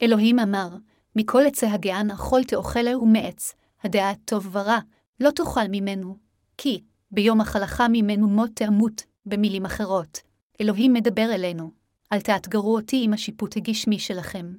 אלוהים 0.01 0.39
אמר, 0.39 0.69
מכל 1.15 1.41
עצי 1.47 1.65
הגען 1.65 2.11
אכול 2.11 2.43
תאכלה 2.43 2.97
ומעץ, 2.97 3.55
הדעת 3.83 4.17
טוב 4.25 4.47
ורע, 4.51 4.79
לא 5.19 5.31
תאכל 5.31 5.67
ממנו, 5.69 6.17
כי 6.57 6.83
ביום 7.11 7.41
אכלך 7.41 7.83
ממנו 7.89 8.29
מות 8.29 8.49
תמות, 8.53 9.03
במילים 9.25 9.65
אחרות. 9.65 10.19
אלוהים 10.61 10.93
מדבר 10.93 11.35
אלינו, 11.35 11.71
אל 12.13 12.21
תאתגרו 12.21 12.75
אותי 12.75 13.01
עם 13.03 13.13
השיפוט 13.13 13.57
הגשמי 13.57 13.99
שלכם. 13.99 14.53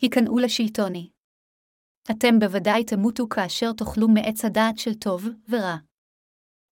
היכנעו 0.00 0.38
לשלטוני. 0.38 1.10
אתם 2.10 2.38
בוודאי 2.38 2.84
תמותו 2.84 3.28
כאשר 3.28 3.72
תאכלו 3.72 4.08
מעץ 4.08 4.44
הדעת 4.44 4.78
של 4.78 4.94
טוב 4.94 5.28
ורע. 5.48 5.76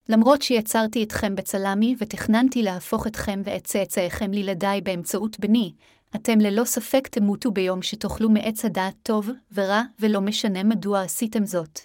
למרות 0.09 0.43
שיצרתי 0.43 1.03
אתכם 1.03 1.35
בצלמי 1.35 1.97
ותכננתי 1.99 2.63
להפוך 2.63 3.07
אתכם 3.07 3.43
ואת 3.45 3.65
צאצאיכם 3.65 4.31
לילדיי 4.31 4.81
באמצעות 4.81 5.41
בני, 5.41 5.73
אתם 6.17 6.39
ללא 6.41 6.65
ספק 6.65 7.09
תמותו 7.09 7.51
ביום 7.51 7.83
שתאכלו 7.83 8.31
מעץ 8.31 8.65
הדעת 8.65 8.95
טוב 9.03 9.29
ורע, 9.53 9.83
ולא 9.99 10.21
משנה 10.21 10.65
מדוע 10.65 11.03
עשיתם 11.03 11.45
זאת. 11.45 11.81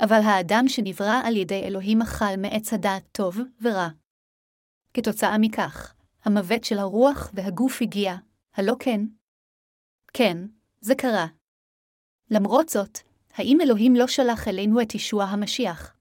אבל 0.00 0.20
האדם 0.24 0.64
שנברא 0.68 1.20
על 1.24 1.36
ידי 1.36 1.62
אלוהים 1.64 2.02
אכל 2.02 2.36
מעץ 2.38 2.72
הדעת 2.72 3.04
טוב 3.12 3.36
ורע. 3.62 3.88
כתוצאה 4.94 5.38
מכך, 5.40 5.94
המוות 6.24 6.64
של 6.64 6.78
הרוח 6.78 7.30
והגוף 7.34 7.82
הגיע, 7.82 8.14
הלא 8.54 8.74
כן? 8.78 9.00
כן, 10.12 10.36
זה 10.80 10.94
קרה. 10.94 11.26
למרות 12.30 12.68
זאת, 12.68 12.98
האם 13.34 13.58
אלוהים 13.62 13.94
לא 13.96 14.06
שלח 14.06 14.48
אלינו 14.48 14.82
את 14.82 14.94
ישוע 14.94 15.24
המשיח? 15.24 15.96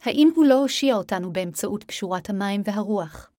האם 0.00 0.28
הוא 0.36 0.44
לא 0.46 0.54
הושיע 0.54 0.94
אותנו 0.94 1.32
באמצעות 1.32 1.84
קשורת 1.84 2.30
המים 2.30 2.62
והרוח? 2.64 3.30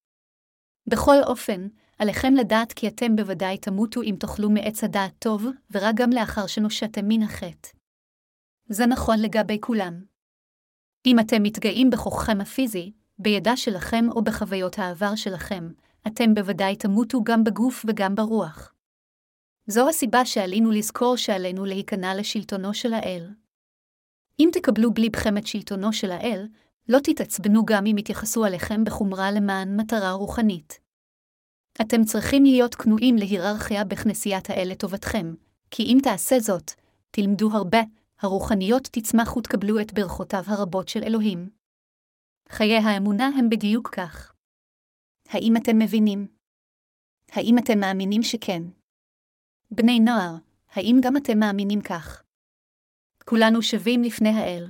בכל 0.87 1.23
אופן, 1.27 1.67
עליכם 2.01 2.33
לדעת 2.33 2.73
כי 2.73 2.87
אתם 2.87 3.15
בוודאי 3.15 3.57
תמותו 3.57 4.01
אם 4.01 4.15
תאכלו 4.19 4.49
מעץ 4.49 4.83
הדעת 4.83 5.13
טוב, 5.19 5.45
ורק 5.71 5.95
גם 5.95 6.09
לאחר 6.09 6.47
שנושעתם 6.47 7.01
מן 7.07 7.23
החטא. 7.23 7.69
זה 8.69 8.85
נכון 8.85 9.19
לגבי 9.19 9.57
כולם. 9.61 10.03
אם 11.05 11.19
אתם 11.19 11.43
מתגאים 11.43 11.89
בכוחכם 11.89 12.41
הפיזי, 12.41 12.91
בידע 13.19 13.57
שלכם 13.57 14.05
או 14.11 14.23
בחוויות 14.23 14.79
העבר 14.79 15.15
שלכם, 15.15 15.71
אתם 16.07 16.33
בוודאי 16.33 16.75
תמותו 16.75 17.23
גם 17.23 17.43
בגוף 17.43 17.85
וגם 17.87 18.15
ברוח. 18.15 18.73
זו 19.67 19.89
הסיבה 19.89 20.25
שעלינו 20.25 20.71
לזכור 20.71 21.15
שעלינו 21.17 21.65
להיכנע 21.65 22.15
לשלטונו 22.15 22.73
של 22.73 22.93
האל. 22.93 23.29
אם 24.39 24.49
תקבלו 24.53 24.93
בליבכם 24.93 25.37
את 25.37 25.47
שלטונו 25.47 25.93
של 25.93 26.11
האל, 26.11 26.47
לא 26.89 26.99
תתעצבנו 27.03 27.65
גם 27.65 27.85
אם 27.85 27.97
יתייחסו 27.97 28.45
עליכם 28.45 28.83
בחומרה 28.83 29.31
למען 29.31 29.79
מטרה 29.79 30.11
רוחנית. 30.11 30.80
אתם 31.81 32.03
צריכים 32.03 32.43
להיות 32.43 32.75
כנועים 32.75 33.15
להיררכיה 33.15 33.83
בכנסיית 33.83 34.49
האל 34.49 34.67
לטובתכם, 34.71 35.33
כי 35.71 35.83
אם 35.83 35.97
תעשה 36.03 36.39
זאת, 36.39 36.71
תלמדו 37.11 37.51
הרבה, 37.51 37.79
הרוחניות 38.19 38.87
תצמח 38.91 39.37
ותקבלו 39.37 39.79
את 39.79 39.93
ברכותיו 39.93 40.43
הרבות 40.47 40.87
של 40.87 41.03
אלוהים. 41.03 41.49
חיי 42.49 42.77
האמונה 42.77 43.29
הם 43.37 43.49
בדיוק 43.49 43.89
כך. 43.95 44.33
האם 45.29 45.57
אתם 45.57 45.79
מבינים? 45.79 46.27
האם 47.31 47.57
אתם 47.57 47.79
מאמינים 47.79 48.23
שכן? 48.23 48.63
בני 49.71 49.99
נוער, 49.99 50.35
האם 50.71 50.97
גם 51.03 51.17
אתם 51.17 51.39
מאמינים 51.39 51.81
כך? 51.81 52.23
כולנו 53.25 53.61
שווים 53.61 54.03
לפני 54.03 54.29
האל. 54.29 54.67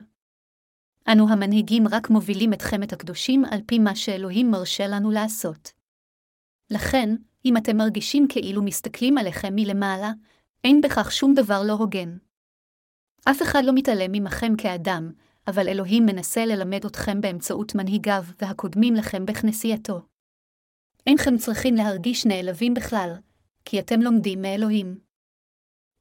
אנו 1.11 1.29
המנהיגים 1.29 1.83
רק 1.91 2.09
מובילים 2.09 2.53
אתכם 2.53 2.83
את 2.83 2.93
הקדושים 2.93 3.45
על 3.45 3.59
פי 3.65 3.79
מה 3.79 3.95
שאלוהים 3.95 4.51
מרשה 4.51 4.87
לנו 4.87 5.11
לעשות. 5.11 5.80
לכן, 6.71 7.15
אם 7.45 7.57
אתם 7.57 7.77
מרגישים 7.77 8.27
כאילו 8.29 8.61
מסתכלים 8.63 9.17
עליכם 9.17 9.55
מלמעלה, 9.55 10.11
אין 10.63 10.81
בכך 10.81 11.11
שום 11.11 11.33
דבר 11.33 11.63
לא 11.63 11.73
הוגן. 11.73 12.17
אף 13.29 13.41
אחד 13.41 13.61
לא 13.65 13.73
מתעלם 13.75 14.11
ממכם 14.11 14.55
כאדם, 14.57 15.11
אבל 15.47 15.67
אלוהים 15.67 16.05
מנסה 16.05 16.45
ללמד 16.45 16.85
אתכם 16.85 17.21
באמצעות 17.21 17.75
מנהיגיו 17.75 18.23
והקודמים 18.41 18.93
לכם 18.93 19.25
בכנסייתו. 19.25 20.01
אינכם 21.07 21.37
צריכים 21.37 21.75
להרגיש 21.75 22.25
נעלבים 22.25 22.73
בכלל, 22.73 23.13
כי 23.65 23.79
אתם 23.79 24.01
לומדים 24.01 24.41
מאלוהים. 24.41 24.97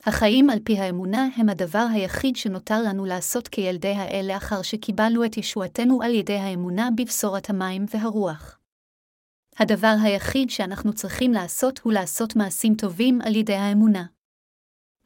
החיים 0.07 0.51
על 0.51 0.59
פי 0.65 0.79
האמונה 0.79 1.29
הם 1.37 1.49
הדבר 1.49 1.87
היחיד 1.93 2.37
שנותר 2.37 2.83
לנו 2.83 3.05
לעשות 3.05 3.49
כילדי 3.49 3.93
האל 3.93 4.25
לאחר 4.29 4.63
שקיבלנו 4.63 5.25
את 5.25 5.37
ישועתנו 5.37 6.03
על 6.03 6.15
ידי 6.15 6.37
האמונה 6.37 6.89
בבשורת 6.97 7.51
המים 7.51 7.85
והרוח. 7.95 8.60
הדבר 9.63 9.95
היחיד 10.03 10.51
שאנחנו 10.51 10.93
צריכים 10.93 11.33
לעשות 11.33 11.79
הוא 11.79 11.93
לעשות 11.93 12.37
מעשים 12.37 12.75
טובים 12.75 13.21
על 13.21 13.37
ידי 13.37 13.55
האמונה. 13.55 14.07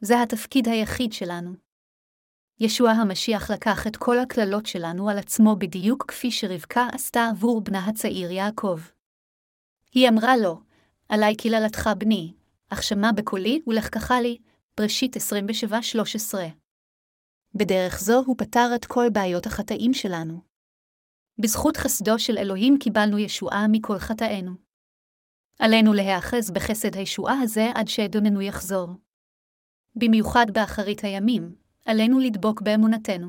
זה 0.01 0.21
התפקיד 0.21 0.67
היחיד 0.67 1.13
שלנו. 1.13 1.53
ישוע 2.59 2.91
המשיח 2.91 3.51
לקח 3.51 3.87
את 3.87 3.97
כל 3.97 4.19
הקללות 4.19 4.65
שלנו 4.65 5.09
על 5.09 5.17
עצמו 5.17 5.55
בדיוק 5.55 6.05
כפי 6.07 6.31
שרבקה 6.31 6.87
עשתה 6.93 7.27
עבור 7.31 7.61
בנה 7.61 7.85
הצעיר 7.85 8.31
יעקב. 8.31 8.79
היא 9.91 10.09
אמרה 10.09 10.37
לו, 10.37 10.61
עלי 11.09 11.35
קללתך 11.35 11.89
בני, 11.97 12.33
אך 12.69 12.83
שמע 12.83 13.11
בקולי 13.11 13.61
ולחכך 13.67 14.11
לי, 14.21 14.37
בראשית 14.77 15.15
27-13. 15.15 15.19
בדרך 17.55 17.99
זו 17.99 18.23
הוא 18.25 18.35
פתר 18.37 18.69
את 18.75 18.85
כל 18.85 19.09
בעיות 19.13 19.45
החטאים 19.45 19.93
שלנו. 19.93 20.54
בזכות 21.39 21.77
חסדו 21.77 22.19
של 22.19 22.37
אלוהים 22.37 22.77
קיבלנו 22.79 23.19
ישועה 23.19 23.67
מכל 23.67 23.99
חטאינו. 23.99 24.51
עלינו 25.59 25.93
להיאחז 25.93 26.51
בחסד 26.51 26.95
הישועה 26.95 27.41
הזה 27.41 27.71
עד 27.75 27.87
שאדוננו 27.87 28.41
יחזור. 28.41 28.87
במיוחד 29.95 30.45
באחרית 30.53 31.03
הימים, 31.03 31.55
עלינו 31.85 32.19
לדבוק 32.19 32.61
באמונתנו. 32.61 33.27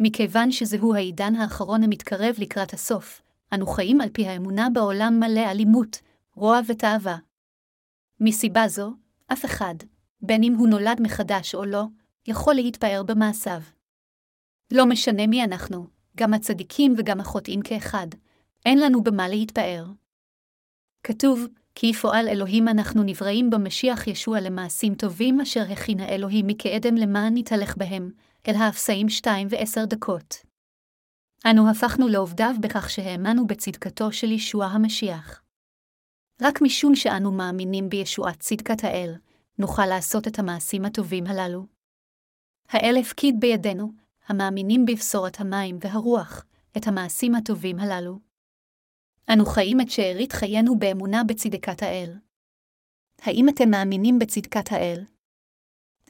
מכיוון 0.00 0.52
שזהו 0.52 0.94
העידן 0.94 1.34
האחרון 1.34 1.82
המתקרב 1.82 2.34
לקראת 2.38 2.72
הסוף, 2.72 3.22
אנו 3.54 3.66
חיים 3.66 4.00
על 4.00 4.08
פי 4.12 4.26
האמונה 4.26 4.68
בעולם 4.72 5.20
מלא 5.20 5.50
אלימות, 5.50 6.00
רוע 6.34 6.60
ותאווה. 6.68 7.16
מסיבה 8.20 8.68
זו, 8.68 8.92
אף 9.32 9.44
אחד, 9.44 9.74
בין 10.20 10.42
אם 10.42 10.54
הוא 10.54 10.68
נולד 10.68 11.00
מחדש 11.02 11.54
או 11.54 11.64
לא, 11.64 11.84
יכול 12.26 12.54
להתפאר 12.54 13.02
במעשיו. 13.06 13.60
לא 14.72 14.86
משנה 14.86 15.26
מי 15.26 15.44
אנחנו, 15.44 15.86
גם 16.16 16.34
הצדיקים 16.34 16.94
וגם 16.98 17.20
החוטאים 17.20 17.62
כאחד, 17.62 18.06
אין 18.66 18.78
לנו 18.78 19.02
במה 19.02 19.28
להתפאר. 19.28 19.86
כתוב, 21.02 21.46
כי 21.74 21.86
יפועל 21.86 22.28
אלוהים 22.28 22.68
אנחנו 22.68 23.02
נבראים 23.02 23.50
במשיח 23.50 24.06
ישוע 24.06 24.40
למעשים 24.40 24.94
טובים 24.94 25.40
אשר 25.40 25.72
הכין 25.72 26.00
האלוהים 26.00 26.46
מקדם 26.46 26.94
למען 26.94 27.38
נתהלך 27.38 27.76
בהם, 27.76 28.10
אל 28.48 28.54
האפסאים 28.54 29.08
שתיים 29.08 29.48
ועשר 29.50 29.84
דקות. 29.84 30.36
אנו 31.50 31.70
הפכנו 31.70 32.08
לעובדיו 32.08 32.54
בכך 32.60 32.90
שהאמנו 32.90 33.46
בצדקתו 33.46 34.12
של 34.12 34.32
ישוע 34.32 34.66
המשיח. 34.66 35.42
רק 36.42 36.62
משום 36.62 36.94
שאנו 36.94 37.32
מאמינים 37.32 37.88
בישועת 37.88 38.40
צדקת 38.40 38.84
האל, 38.84 39.14
נוכל 39.58 39.86
לעשות 39.86 40.28
את 40.28 40.38
המעשים 40.38 40.84
הטובים 40.84 41.26
הללו. 41.26 41.66
האל 42.68 42.96
הפקיד 43.00 43.40
בידינו, 43.40 43.92
המאמינים 44.26 44.86
בבשורת 44.86 45.40
המים 45.40 45.78
והרוח, 45.80 46.44
את 46.76 46.86
המעשים 46.86 47.34
הטובים 47.34 47.78
הללו. 47.78 48.18
אנו 49.32 49.46
חיים 49.46 49.80
את 49.80 49.90
שארית 49.90 50.32
חיינו 50.32 50.78
באמונה 50.78 51.24
בצדקת 51.24 51.82
האל. 51.82 52.18
האם 53.20 53.48
אתם 53.48 53.70
מאמינים 53.70 54.18
בצדקת 54.18 54.72
האל? 54.72 55.04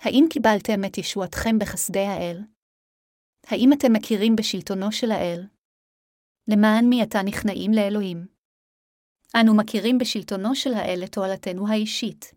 האם 0.00 0.24
קיבלתם 0.30 0.84
את 0.86 0.98
ישועתכם 0.98 1.58
בחסדי 1.58 2.06
האל? 2.06 2.42
האם 3.46 3.72
אתם 3.72 3.92
מכירים 3.92 4.36
בשלטונו 4.36 4.92
של 4.92 5.10
האל? 5.10 5.46
למען 6.48 6.84
מי 6.88 7.02
אתה 7.02 7.18
נכנעים 7.22 7.72
לאלוהים? 7.72 8.26
אנו 9.40 9.56
מכירים 9.56 9.98
בשלטונו 9.98 10.54
של 10.54 10.74
האל 10.74 10.98
לתועלתנו 11.02 11.68
האישית. 11.68 12.34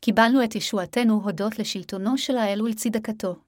קיבלנו 0.00 0.44
את 0.44 0.54
ישועתנו 0.54 1.14
הודות 1.14 1.58
לשלטונו 1.58 2.18
של 2.18 2.36
האל 2.36 2.62
ולצדקתו. 2.62 3.43